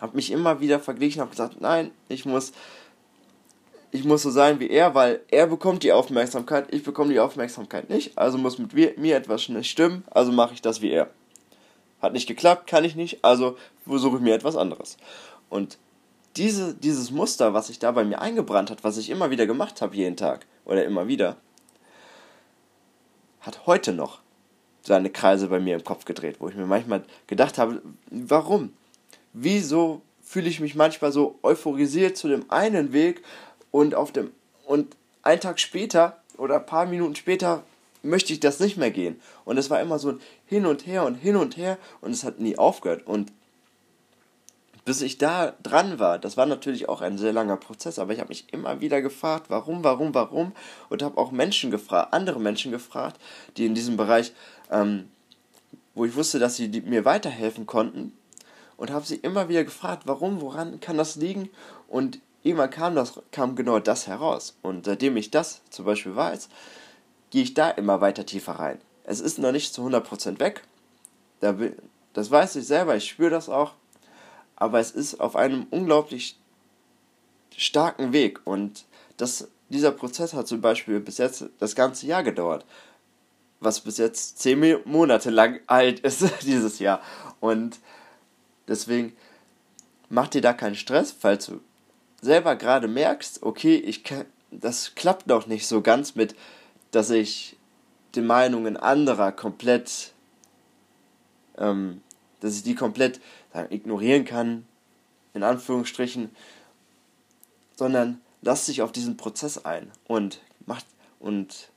habe 0.00 0.16
mich 0.16 0.32
immer 0.32 0.60
wieder 0.60 0.80
verglichen, 0.80 1.20
habe 1.20 1.30
gesagt, 1.30 1.60
nein, 1.60 1.92
ich 2.08 2.24
muss 2.24 2.52
ich 3.92 4.04
muss 4.04 4.22
so 4.22 4.30
sein 4.30 4.58
wie 4.58 4.70
er, 4.70 4.94
weil 4.94 5.20
er 5.30 5.46
bekommt 5.46 5.82
die 5.82 5.92
Aufmerksamkeit, 5.92 6.72
ich 6.72 6.82
bekomme 6.82 7.12
die 7.12 7.20
Aufmerksamkeit 7.20 7.90
nicht, 7.90 8.16
also 8.16 8.38
muss 8.38 8.58
mit 8.58 8.72
mir 8.74 9.16
etwas 9.16 9.50
nicht 9.50 9.70
stimmen, 9.70 10.02
also 10.10 10.32
mache 10.32 10.54
ich 10.54 10.62
das 10.62 10.80
wie 10.80 10.90
er. 10.90 11.10
Hat 12.00 12.14
nicht 12.14 12.26
geklappt, 12.26 12.66
kann 12.66 12.84
ich 12.84 12.96
nicht, 12.96 13.22
also 13.22 13.56
versuche 13.86 14.16
ich 14.16 14.22
mir 14.22 14.34
etwas 14.34 14.56
anderes. 14.56 14.96
Und 15.50 15.76
diese, 16.36 16.74
dieses 16.74 17.10
Muster, 17.10 17.52
was 17.52 17.66
sich 17.66 17.78
da 17.78 17.92
bei 17.92 18.02
mir 18.04 18.22
eingebrannt 18.22 18.70
hat, 18.70 18.82
was 18.82 18.96
ich 18.96 19.10
immer 19.10 19.30
wieder 19.30 19.46
gemacht 19.46 19.82
habe, 19.82 19.94
jeden 19.94 20.16
Tag 20.16 20.46
oder 20.64 20.86
immer 20.86 21.06
wieder, 21.06 21.36
hat 23.42 23.66
heute 23.66 23.92
noch 23.92 24.20
seine 24.80 25.10
Kreise 25.10 25.48
bei 25.48 25.60
mir 25.60 25.76
im 25.76 25.84
Kopf 25.84 26.06
gedreht, 26.06 26.36
wo 26.38 26.48
ich 26.48 26.56
mir 26.56 26.66
manchmal 26.66 27.04
gedacht 27.26 27.58
habe, 27.58 27.82
warum? 28.10 28.72
Wieso 29.34 30.00
fühle 30.22 30.48
ich 30.48 30.60
mich 30.60 30.74
manchmal 30.74 31.12
so 31.12 31.38
euphorisiert 31.42 32.16
zu 32.16 32.28
dem 32.28 32.50
einen 32.50 32.94
Weg 32.94 33.22
und 33.72 33.96
auf 33.96 34.12
dem 34.12 34.30
und 34.64 34.96
einen 35.22 35.40
Tag 35.40 35.58
später 35.58 36.18
oder 36.38 36.56
ein 36.56 36.66
paar 36.66 36.86
Minuten 36.86 37.16
später 37.16 37.64
möchte 38.02 38.32
ich 38.32 38.40
das 38.40 38.60
nicht 38.60 38.76
mehr 38.76 38.90
gehen. 38.90 39.20
Und 39.44 39.58
es 39.58 39.70
war 39.70 39.80
immer 39.80 39.98
so 39.98 40.10
ein 40.10 40.20
Hin 40.46 40.66
und 40.66 40.86
Her 40.86 41.04
und 41.04 41.16
Hin 41.16 41.36
und 41.36 41.56
Her 41.56 41.78
und 42.00 42.12
es 42.12 42.24
hat 42.24 42.40
nie 42.40 42.58
aufgehört. 42.58 43.06
Und 43.06 43.32
bis 44.84 45.00
ich 45.00 45.18
da 45.18 45.54
dran 45.62 45.98
war, 46.00 46.18
das 46.18 46.36
war 46.36 46.46
natürlich 46.46 46.88
auch 46.88 47.00
ein 47.00 47.16
sehr 47.16 47.32
langer 47.32 47.56
Prozess, 47.56 47.98
aber 47.98 48.12
ich 48.12 48.18
habe 48.18 48.30
mich 48.30 48.52
immer 48.52 48.80
wieder 48.80 49.00
gefragt, 49.00 49.46
warum, 49.48 49.84
warum, 49.84 50.14
warum 50.14 50.52
und 50.88 51.02
habe 51.02 51.18
auch 51.18 51.30
Menschen 51.30 51.70
gefragt, 51.70 52.12
andere 52.12 52.40
Menschen 52.40 52.72
gefragt, 52.72 53.20
die 53.56 53.66
in 53.66 53.74
diesem 53.74 53.96
Bereich, 53.96 54.32
ähm, 54.70 55.08
wo 55.94 56.04
ich 56.04 56.16
wusste, 56.16 56.40
dass 56.40 56.56
sie 56.56 56.68
mir 56.84 57.04
weiterhelfen 57.04 57.66
konnten 57.66 58.16
und 58.76 58.90
habe 58.90 59.06
sie 59.06 59.16
immer 59.16 59.48
wieder 59.48 59.62
gefragt, 59.62 60.02
warum, 60.06 60.40
woran 60.40 60.80
kann 60.80 60.96
das 60.98 61.14
liegen 61.14 61.50
und 61.86 62.18
irgendwann 62.42 62.70
kam, 62.70 62.94
das, 62.94 63.20
kam 63.30 63.56
genau 63.56 63.78
das 63.78 64.06
heraus. 64.06 64.56
Und 64.62 64.86
seitdem 64.86 65.16
ich 65.16 65.30
das 65.30 65.62
zum 65.70 65.84
Beispiel 65.84 66.16
weiß, 66.16 66.48
gehe 67.30 67.42
ich 67.42 67.54
da 67.54 67.70
immer 67.70 68.00
weiter 68.00 68.26
tiefer 68.26 68.52
rein. 68.52 68.78
Es 69.04 69.20
ist 69.20 69.38
noch 69.38 69.52
nicht 69.52 69.74
zu 69.74 69.82
100% 69.86 70.38
weg, 70.38 70.62
das 72.12 72.30
weiß 72.30 72.56
ich 72.56 72.66
selber, 72.66 72.96
ich 72.96 73.08
spüre 73.08 73.30
das 73.30 73.48
auch, 73.48 73.72
aber 74.56 74.78
es 74.78 74.92
ist 74.92 75.20
auf 75.20 75.34
einem 75.34 75.66
unglaublich 75.70 76.38
starken 77.56 78.12
Weg. 78.12 78.40
Und 78.44 78.84
das, 79.16 79.48
dieser 79.68 79.90
Prozess 79.92 80.34
hat 80.34 80.46
zum 80.46 80.60
Beispiel 80.60 81.00
bis 81.00 81.18
jetzt 81.18 81.46
das 81.58 81.74
ganze 81.74 82.06
Jahr 82.06 82.22
gedauert, 82.22 82.64
was 83.60 83.80
bis 83.80 83.98
jetzt 83.98 84.38
zehn 84.38 84.78
Monate 84.84 85.30
lang 85.30 85.60
alt 85.66 86.00
ist 86.00 86.24
dieses 86.42 86.78
Jahr. 86.78 87.00
Und 87.40 87.80
deswegen 88.68 89.16
mach 90.08 90.28
dir 90.28 90.42
da 90.42 90.52
keinen 90.52 90.76
Stress, 90.76 91.12
falls 91.12 91.46
du 91.46 91.60
selber 92.22 92.56
gerade 92.56 92.88
merkst, 92.88 93.42
okay, 93.42 93.76
ich 93.76 94.04
kann, 94.04 94.24
das 94.50 94.94
klappt 94.94 95.26
noch 95.26 95.46
nicht 95.46 95.66
so 95.66 95.82
ganz 95.82 96.14
mit, 96.14 96.34
dass 96.92 97.10
ich 97.10 97.56
die 98.14 98.22
Meinungen 98.22 98.76
anderer 98.76 99.32
komplett, 99.32 100.12
ähm, 101.58 102.00
dass 102.40 102.56
ich 102.56 102.62
die 102.62 102.74
komplett 102.74 103.20
sagen, 103.52 103.74
ignorieren 103.74 104.24
kann, 104.24 104.66
in 105.34 105.42
Anführungsstrichen, 105.42 106.30
sondern 107.74 108.20
lass 108.40 108.66
dich 108.66 108.82
auf 108.82 108.92
diesen 108.92 109.16
Prozess 109.16 109.64
ein 109.64 109.90
und 110.06 110.40
mach 110.66 110.82
und 111.18 111.70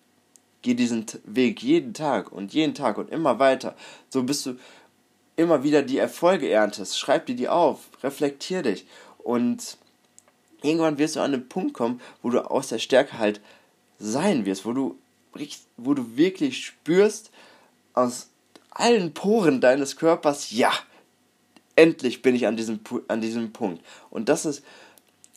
geh 0.61 0.73
diesen 0.73 1.05
Weg 1.23 1.61
jeden 1.61 1.93
Tag 1.93 2.31
und 2.31 2.53
jeden 2.53 2.73
Tag 2.73 2.97
und 2.97 3.09
immer 3.09 3.39
weiter. 3.39 3.75
So 4.09 4.23
bist 4.23 4.45
du 4.45 4.57
immer 5.35 5.63
wieder 5.63 5.83
die 5.83 5.97
Erfolge 5.97 6.49
erntest. 6.49 6.99
Schreib 6.99 7.25
dir 7.25 7.35
die 7.35 7.49
auf, 7.49 7.89
reflektier 8.03 8.61
dich 8.63 8.85
und 9.19 9.77
irgendwann 10.65 10.97
wirst 10.97 11.15
du 11.15 11.21
an 11.21 11.31
den 11.31 11.47
Punkt 11.47 11.73
kommen, 11.73 12.01
wo 12.21 12.29
du 12.29 12.49
aus 12.49 12.69
der 12.69 12.79
Stärke 12.79 13.17
halt 13.17 13.41
sein 13.99 14.45
wirst, 14.45 14.65
wo 14.65 14.73
du, 14.73 14.97
wo 15.77 15.93
du 15.93 16.17
wirklich 16.17 16.65
spürst 16.65 17.31
aus 17.93 18.29
allen 18.71 19.13
Poren 19.13 19.61
deines 19.61 19.95
Körpers, 19.95 20.51
ja, 20.51 20.71
endlich 21.75 22.21
bin 22.21 22.35
ich 22.35 22.47
an 22.47 22.57
diesem, 22.57 22.79
an 23.07 23.21
diesem 23.21 23.53
Punkt. 23.53 23.83
Und 24.09 24.29
das 24.29 24.45
ist 24.45 24.63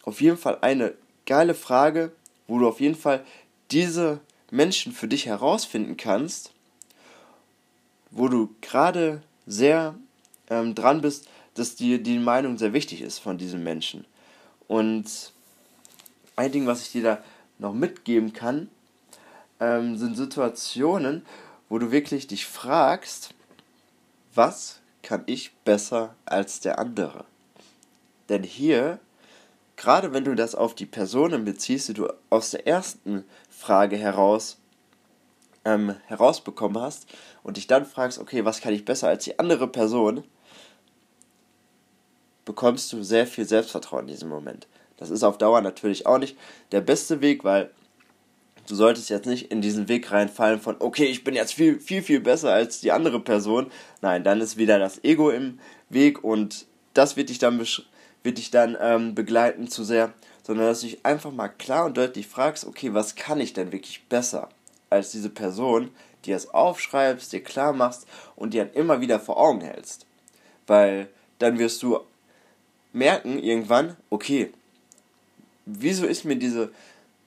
auf 0.02 0.20
jeden 0.20 0.36
Fall 0.36 0.58
eine 0.60 0.94
geile 1.26 1.54
Frage, 1.54 2.12
wo 2.46 2.58
du 2.58 2.68
auf 2.68 2.80
jeden 2.80 2.94
Fall 2.96 3.24
diese 3.70 4.20
Menschen 4.50 4.92
für 4.92 5.08
dich 5.08 5.26
herausfinden 5.26 5.96
kannst, 5.96 6.52
wo 8.10 8.28
du 8.28 8.54
gerade 8.60 9.22
sehr 9.46 9.94
ähm, 10.48 10.74
dran 10.74 11.00
bist, 11.00 11.28
dass 11.54 11.76
dir 11.76 12.02
die 12.02 12.18
Meinung 12.18 12.56
sehr 12.56 12.72
wichtig 12.72 13.02
ist 13.02 13.18
von 13.18 13.36
diesen 13.38 13.62
Menschen. 13.62 14.04
Und 14.68 15.32
ein 16.36 16.52
Ding, 16.52 16.66
was 16.66 16.82
ich 16.82 16.92
dir 16.92 17.02
da 17.02 17.22
noch 17.58 17.74
mitgeben 17.74 18.32
kann, 18.32 18.68
ähm, 19.58 19.96
sind 19.96 20.16
Situationen, 20.16 21.26
wo 21.68 21.78
du 21.78 21.90
wirklich 21.90 22.28
dich 22.28 22.46
fragst, 22.46 23.34
was 24.34 24.80
kann 25.02 25.24
ich 25.26 25.52
besser 25.64 26.14
als 26.26 26.60
der 26.60 26.78
andere? 26.78 27.24
Denn 28.28 28.42
hier, 28.42 29.00
gerade 29.76 30.12
wenn 30.12 30.24
du 30.24 30.34
das 30.34 30.54
auf 30.54 30.74
die 30.74 30.86
Personen 30.86 31.44
beziehst, 31.44 31.88
die 31.88 31.94
du 31.94 32.08
aus 32.30 32.50
der 32.50 32.66
ersten 32.66 33.24
Frage 33.50 33.96
heraus 33.96 34.58
ähm, 35.64 35.96
herausbekommen 36.06 36.80
hast 36.80 37.06
und 37.42 37.56
dich 37.56 37.66
dann 37.66 37.84
fragst, 37.84 38.18
okay, 38.18 38.44
was 38.44 38.60
kann 38.60 38.74
ich 38.74 38.84
besser 38.84 39.08
als 39.08 39.24
die 39.24 39.38
andere 39.38 39.66
Person, 39.66 40.24
bekommst 42.48 42.90
du 42.94 43.02
sehr 43.02 43.26
viel 43.26 43.44
Selbstvertrauen 43.44 44.08
in 44.08 44.14
diesem 44.14 44.30
Moment. 44.30 44.66
Das 44.96 45.10
ist 45.10 45.22
auf 45.22 45.36
Dauer 45.36 45.60
natürlich 45.60 46.06
auch 46.06 46.16
nicht 46.16 46.34
der 46.72 46.80
beste 46.80 47.20
Weg, 47.20 47.44
weil 47.44 47.70
du 48.66 48.74
solltest 48.74 49.10
jetzt 49.10 49.26
nicht 49.26 49.52
in 49.52 49.60
diesen 49.60 49.86
Weg 49.88 50.10
reinfallen 50.10 50.58
von, 50.58 50.76
okay, 50.78 51.04
ich 51.04 51.24
bin 51.24 51.34
jetzt 51.34 51.52
viel, 51.52 51.78
viel, 51.78 52.02
viel 52.02 52.20
besser 52.20 52.54
als 52.54 52.80
die 52.80 52.90
andere 52.90 53.20
Person. 53.20 53.70
Nein, 54.00 54.24
dann 54.24 54.40
ist 54.40 54.56
wieder 54.56 54.78
das 54.78 55.04
Ego 55.04 55.28
im 55.28 55.58
Weg 55.90 56.24
und 56.24 56.64
das 56.94 57.18
wird 57.18 57.28
dich 57.28 57.38
dann, 57.38 57.58
wird 58.22 58.38
dich 58.38 58.50
dann 58.50 58.78
ähm, 58.80 59.14
begleiten 59.14 59.68
zu 59.68 59.84
sehr, 59.84 60.14
sondern 60.42 60.68
dass 60.68 60.80
du 60.80 60.86
dich 60.86 61.04
einfach 61.04 61.30
mal 61.30 61.48
klar 61.48 61.84
und 61.84 61.98
deutlich 61.98 62.28
fragst, 62.28 62.66
okay, 62.66 62.94
was 62.94 63.14
kann 63.14 63.40
ich 63.40 63.52
denn 63.52 63.72
wirklich 63.72 64.06
besser 64.08 64.48
als 64.88 65.10
diese 65.10 65.28
Person, 65.28 65.90
die 66.24 66.32
es 66.32 66.48
aufschreibst, 66.48 67.30
dir 67.30 67.42
klar 67.42 67.74
machst 67.74 68.06
und 68.36 68.54
dir 68.54 68.64
dann 68.64 68.72
immer 68.72 69.02
wieder 69.02 69.20
vor 69.20 69.38
Augen 69.38 69.60
hältst. 69.60 70.06
Weil 70.66 71.10
dann 71.38 71.58
wirst 71.58 71.82
du 71.82 72.00
merken 72.92 73.38
irgendwann, 73.38 73.96
okay, 74.10 74.52
wieso 75.66 76.06
ist 76.06 76.24
mir 76.24 76.36
diese 76.36 76.70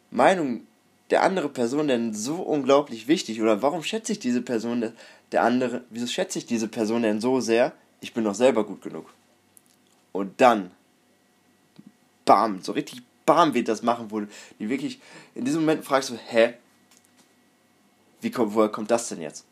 Meinung 0.09 0.65
der 1.09 1.23
andere 1.23 1.49
Person 1.49 1.87
denn 1.87 2.13
so 2.13 2.35
unglaublich 2.35 3.07
wichtig? 3.07 3.41
Oder 3.41 3.61
warum 3.61 3.83
schätze 3.83 4.13
ich 4.13 4.19
diese 4.19 4.41
Person, 4.41 4.93
der 5.31 5.43
andere, 5.43 5.83
wieso 5.89 6.07
schätze 6.07 6.39
ich 6.39 6.45
diese 6.45 6.67
Person 6.67 7.03
denn 7.03 7.21
so 7.21 7.39
sehr? 7.39 7.73
Ich 7.99 8.13
bin 8.13 8.23
doch 8.23 8.35
selber 8.35 8.65
gut 8.65 8.81
genug. 8.81 9.13
Und 10.11 10.41
dann, 10.41 10.71
bam, 12.25 12.61
so 12.61 12.71
richtig 12.71 13.03
bam 13.25 13.53
wird 13.53 13.67
das 13.67 13.83
machen, 13.83 14.09
wo 14.09 14.21
du 14.21 14.27
die 14.59 14.69
wirklich 14.69 14.99
in 15.35 15.45
diesem 15.45 15.61
Moment 15.61 15.85
fragst 15.85 16.13
hä? 16.27 16.53
Wie 18.21 18.31
kommt, 18.31 18.53
woher 18.53 18.69
kommt 18.69 18.91
das 18.91 19.09
denn 19.09 19.21
jetzt? 19.21 19.45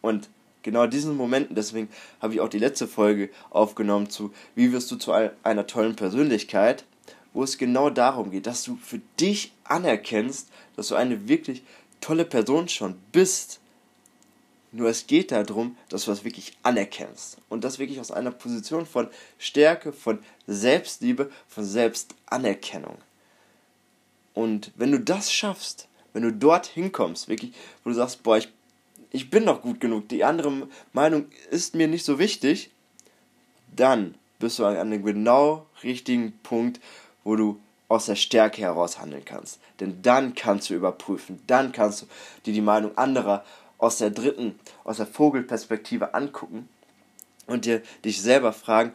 Und 0.00 0.28
genau 0.64 0.88
diesen 0.88 1.16
Momenten, 1.16 1.54
deswegen 1.54 1.88
habe 2.20 2.34
ich 2.34 2.40
auch 2.40 2.48
die 2.48 2.58
letzte 2.58 2.88
Folge 2.88 3.30
aufgenommen 3.50 4.10
zu, 4.10 4.34
wie 4.56 4.72
wirst 4.72 4.90
du 4.90 4.96
zu 4.96 5.12
einer 5.12 5.66
tollen 5.68 5.94
Persönlichkeit, 5.94 6.84
wo 7.32 7.44
es 7.44 7.58
genau 7.58 7.90
darum 7.90 8.32
geht, 8.32 8.48
dass 8.48 8.64
du 8.64 8.76
für 8.76 9.00
dich 9.20 9.52
anerkennst, 9.62 10.48
dass 10.74 10.88
du 10.88 10.96
eine 10.96 11.28
wirklich 11.28 11.62
tolle 12.00 12.24
Person 12.24 12.68
schon 12.68 12.96
bist. 13.12 13.60
Nur 14.72 14.88
es 14.88 15.06
geht 15.06 15.30
darum, 15.30 15.76
dass 15.88 16.04
du 16.04 16.10
das 16.10 16.24
wirklich 16.24 16.56
anerkennst. 16.64 17.38
Und 17.48 17.62
das 17.62 17.78
wirklich 17.78 18.00
aus 18.00 18.10
einer 18.10 18.32
Position 18.32 18.86
von 18.86 19.08
Stärke, 19.38 19.92
von 19.92 20.18
Selbstliebe, 20.48 21.30
von 21.46 21.64
Selbstanerkennung. 21.64 22.98
Und 24.32 24.72
wenn 24.74 24.90
du 24.90 24.98
das 24.98 25.32
schaffst, 25.32 25.88
wenn 26.12 26.22
du 26.22 26.32
dort 26.32 26.66
hinkommst, 26.66 27.28
wirklich, 27.28 27.52
wo 27.82 27.90
du 27.90 27.96
sagst, 27.96 28.22
boah, 28.22 28.38
ich 28.38 28.48
ich 29.14 29.30
bin 29.30 29.46
doch 29.46 29.62
gut 29.62 29.78
genug, 29.78 30.08
die 30.08 30.24
andere 30.24 30.66
Meinung 30.92 31.26
ist 31.52 31.76
mir 31.76 31.86
nicht 31.86 32.04
so 32.04 32.18
wichtig, 32.18 32.70
dann 33.76 34.16
bist 34.40 34.58
du 34.58 34.64
an 34.64 34.76
einem 34.76 35.04
genau 35.04 35.66
richtigen 35.84 36.36
Punkt, 36.42 36.80
wo 37.22 37.36
du 37.36 37.60
aus 37.86 38.06
der 38.06 38.16
Stärke 38.16 38.62
heraus 38.62 38.98
handeln 38.98 39.24
kannst. 39.24 39.60
Denn 39.78 40.02
dann 40.02 40.34
kannst 40.34 40.68
du 40.68 40.74
überprüfen, 40.74 41.40
dann 41.46 41.70
kannst 41.70 42.02
du 42.02 42.06
dir 42.44 42.54
die 42.54 42.60
Meinung 42.60 42.98
anderer 42.98 43.44
aus 43.78 43.98
der 43.98 44.10
dritten, 44.10 44.58
aus 44.82 44.96
der 44.96 45.06
Vogelperspektive 45.06 46.12
angucken 46.12 46.68
und 47.46 47.66
dir 47.66 47.82
dich 48.04 48.20
selber 48.20 48.52
fragen, 48.52 48.94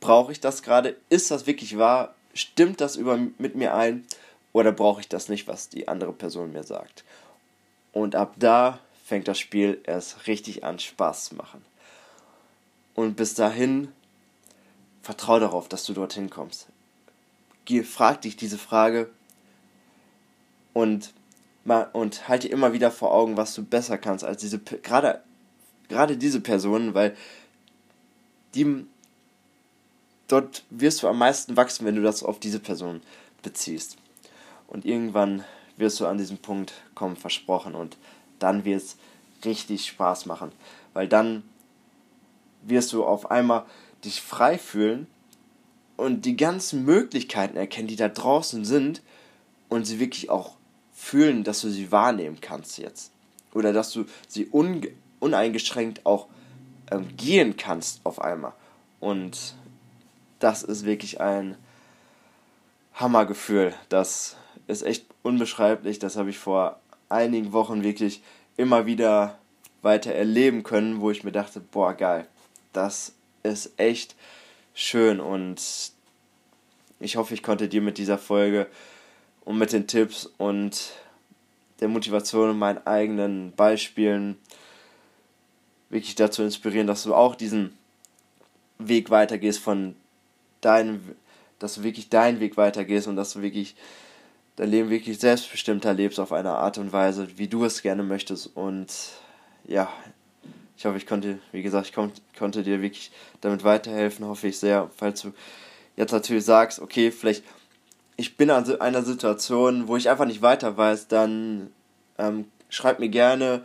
brauche 0.00 0.32
ich 0.32 0.40
das 0.40 0.64
gerade? 0.64 0.96
Ist 1.08 1.30
das 1.30 1.46
wirklich 1.46 1.78
wahr? 1.78 2.16
Stimmt 2.34 2.80
das 2.80 2.96
über, 2.96 3.16
mit 3.38 3.54
mir 3.54 3.74
ein? 3.74 4.08
Oder 4.52 4.72
brauche 4.72 5.02
ich 5.02 5.08
das 5.08 5.28
nicht, 5.28 5.46
was 5.46 5.68
die 5.68 5.86
andere 5.86 6.12
Person 6.12 6.52
mir 6.52 6.64
sagt? 6.64 7.04
Und 7.92 8.16
ab 8.16 8.34
da 8.38 8.80
fängt 9.12 9.28
das 9.28 9.38
Spiel 9.38 9.78
erst 9.84 10.26
richtig 10.26 10.64
an 10.64 10.78
Spaß 10.78 11.26
zu 11.26 11.34
machen. 11.34 11.62
Und 12.94 13.14
bis 13.14 13.34
dahin 13.34 13.88
vertrau 15.02 15.38
darauf, 15.38 15.68
dass 15.68 15.84
du 15.84 15.92
dorthin 15.92 16.30
kommst. 16.30 16.68
frag 17.84 18.22
dich 18.22 18.36
diese 18.36 18.56
Frage 18.56 19.10
und, 20.72 21.12
und 21.92 22.26
halte 22.26 22.48
dir 22.48 22.54
immer 22.54 22.72
wieder 22.72 22.90
vor 22.90 23.12
Augen, 23.12 23.36
was 23.36 23.54
du 23.54 23.62
besser 23.62 23.98
kannst 23.98 24.24
als 24.24 24.40
diese, 24.40 24.58
gerade, 24.58 25.22
gerade 25.90 26.16
diese 26.16 26.40
Personen, 26.40 26.94
weil 26.94 27.14
die, 28.54 28.86
dort 30.26 30.64
wirst 30.70 31.02
du 31.02 31.08
am 31.08 31.18
meisten 31.18 31.58
wachsen, 31.58 31.84
wenn 31.84 31.96
du 31.96 32.02
das 32.02 32.22
auf 32.22 32.40
diese 32.40 32.60
Person 32.60 33.02
beziehst. 33.42 33.98
Und 34.68 34.86
irgendwann 34.86 35.44
wirst 35.76 36.00
du 36.00 36.06
an 36.06 36.16
diesem 36.16 36.38
Punkt 36.38 36.72
kommen, 36.94 37.16
versprochen. 37.16 37.74
Und 37.74 37.98
dann 38.42 38.64
wird 38.64 38.82
es 38.82 38.96
richtig 39.44 39.86
Spaß 39.86 40.26
machen. 40.26 40.52
Weil 40.92 41.08
dann 41.08 41.42
wirst 42.62 42.92
du 42.92 43.04
auf 43.04 43.30
einmal 43.30 43.64
dich 44.04 44.20
frei 44.20 44.58
fühlen 44.58 45.06
und 45.96 46.24
die 46.24 46.36
ganzen 46.36 46.84
Möglichkeiten 46.84 47.56
erkennen, 47.56 47.88
die 47.88 47.96
da 47.96 48.08
draußen 48.08 48.64
sind 48.64 49.02
und 49.68 49.86
sie 49.86 50.00
wirklich 50.00 50.30
auch 50.30 50.56
fühlen, 50.92 51.44
dass 51.44 51.60
du 51.60 51.70
sie 51.70 51.90
wahrnehmen 51.92 52.38
kannst 52.40 52.78
jetzt. 52.78 53.12
Oder 53.54 53.72
dass 53.72 53.92
du 53.92 54.04
sie 54.28 54.46
uneingeschränkt 55.20 56.06
auch 56.06 56.28
ähm, 56.90 57.08
gehen 57.16 57.56
kannst 57.56 58.00
auf 58.04 58.20
einmal. 58.20 58.52
Und 59.00 59.54
das 60.38 60.62
ist 60.62 60.84
wirklich 60.84 61.20
ein 61.20 61.56
Hammergefühl. 62.94 63.74
Das 63.88 64.36
ist 64.66 64.82
echt 64.82 65.06
unbeschreiblich. 65.22 65.98
Das 65.98 66.16
habe 66.16 66.30
ich 66.30 66.38
vor 66.38 66.80
einigen 67.12 67.52
Wochen 67.52 67.82
wirklich 67.82 68.22
immer 68.56 68.86
wieder 68.86 69.38
weiter 69.82 70.12
erleben 70.12 70.62
können, 70.62 71.00
wo 71.00 71.10
ich 71.10 71.24
mir 71.24 71.32
dachte, 71.32 71.60
boah, 71.60 71.94
geil, 71.94 72.26
das 72.72 73.14
ist 73.42 73.72
echt 73.76 74.14
schön. 74.74 75.20
Und 75.20 75.60
ich 77.00 77.16
hoffe, 77.16 77.34
ich 77.34 77.42
konnte 77.42 77.68
dir 77.68 77.82
mit 77.82 77.98
dieser 77.98 78.18
Folge 78.18 78.66
und 79.44 79.58
mit 79.58 79.72
den 79.72 79.86
Tipps 79.86 80.26
und 80.38 80.92
der 81.80 81.88
Motivation 81.88 82.50
und 82.50 82.58
meinen 82.58 82.86
eigenen 82.86 83.52
Beispielen 83.52 84.38
wirklich 85.90 86.14
dazu 86.14 86.42
inspirieren, 86.42 86.86
dass 86.86 87.02
du 87.02 87.14
auch 87.14 87.34
diesen 87.34 87.76
Weg 88.78 89.10
weitergehst 89.10 89.58
von 89.58 89.96
deinem, 90.60 91.16
dass 91.58 91.74
du 91.74 91.82
wirklich 91.82 92.08
deinen 92.08 92.40
Weg 92.40 92.56
weitergehst 92.56 93.08
und 93.08 93.16
dass 93.16 93.32
du 93.32 93.42
wirklich 93.42 93.74
dein 94.56 94.70
Leben 94.70 94.90
wirklich 94.90 95.18
selbstbestimmter 95.18 95.94
lebst 95.94 96.20
auf 96.20 96.32
eine 96.32 96.50
Art 96.50 96.78
und 96.78 96.92
Weise, 96.92 97.28
wie 97.36 97.48
du 97.48 97.64
es 97.64 97.82
gerne 97.82 98.02
möchtest. 98.02 98.50
Und 98.54 98.88
ja, 99.66 99.88
ich 100.76 100.84
hoffe, 100.84 100.96
ich 100.96 101.06
konnte, 101.06 101.38
wie 101.52 101.62
gesagt, 101.62 101.86
ich 101.86 101.92
kon 101.92 102.12
konnte 102.38 102.62
dir 102.62 102.82
wirklich 102.82 103.12
damit 103.40 103.64
weiterhelfen, 103.64 104.26
hoffe 104.26 104.48
ich 104.48 104.58
sehr. 104.58 104.90
Falls 104.96 105.22
du 105.22 105.32
jetzt 105.96 106.12
natürlich 106.12 106.44
sagst, 106.44 106.80
okay, 106.80 107.10
vielleicht 107.10 107.44
ich 108.16 108.36
bin 108.36 108.50
an 108.50 108.80
einer 108.80 109.02
Situation, 109.02 109.88
wo 109.88 109.96
ich 109.96 110.08
einfach 110.08 110.26
nicht 110.26 110.42
weiter 110.42 110.76
weiß, 110.76 111.08
dann 111.08 111.70
ähm, 112.18 112.46
schreib 112.68 112.98
mir 112.98 113.08
gerne. 113.08 113.64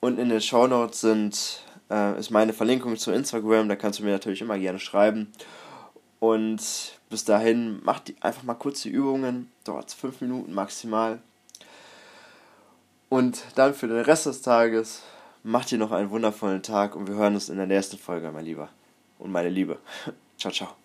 Unten 0.00 0.20
in 0.20 0.28
den 0.28 0.40
Show 0.40 0.66
Notes 0.66 1.00
sind, 1.00 1.62
äh, 1.90 2.18
ist 2.18 2.30
meine 2.30 2.52
Verlinkung 2.52 2.96
zu 2.96 3.12
Instagram, 3.12 3.68
da 3.68 3.76
kannst 3.76 3.98
du 3.98 4.04
mir 4.04 4.10
natürlich 4.10 4.40
immer 4.40 4.58
gerne 4.58 4.78
schreiben. 4.78 5.32
Und 6.18 6.60
bis 7.14 7.24
dahin, 7.24 7.78
mach 7.84 8.00
die, 8.00 8.16
einfach 8.20 8.42
mal 8.42 8.54
kurz 8.54 8.82
die 8.82 8.88
Übungen, 8.88 9.48
dauert 9.62 9.92
fünf 9.92 10.20
Minuten 10.20 10.52
maximal. 10.52 11.20
Und 13.08 13.44
dann 13.54 13.72
für 13.72 13.86
den 13.86 14.00
Rest 14.00 14.26
des 14.26 14.42
Tages, 14.42 15.02
mach 15.44 15.64
dir 15.64 15.78
noch 15.78 15.92
einen 15.92 16.10
wundervollen 16.10 16.64
Tag 16.64 16.96
und 16.96 17.06
wir 17.06 17.14
hören 17.14 17.34
uns 17.34 17.50
in 17.50 17.56
der 17.56 17.68
nächsten 17.68 17.98
Folge, 17.98 18.32
mein 18.32 18.46
Lieber 18.46 18.68
und 19.20 19.30
meine 19.30 19.48
Liebe. 19.48 19.78
Ciao, 20.38 20.52
ciao. 20.52 20.83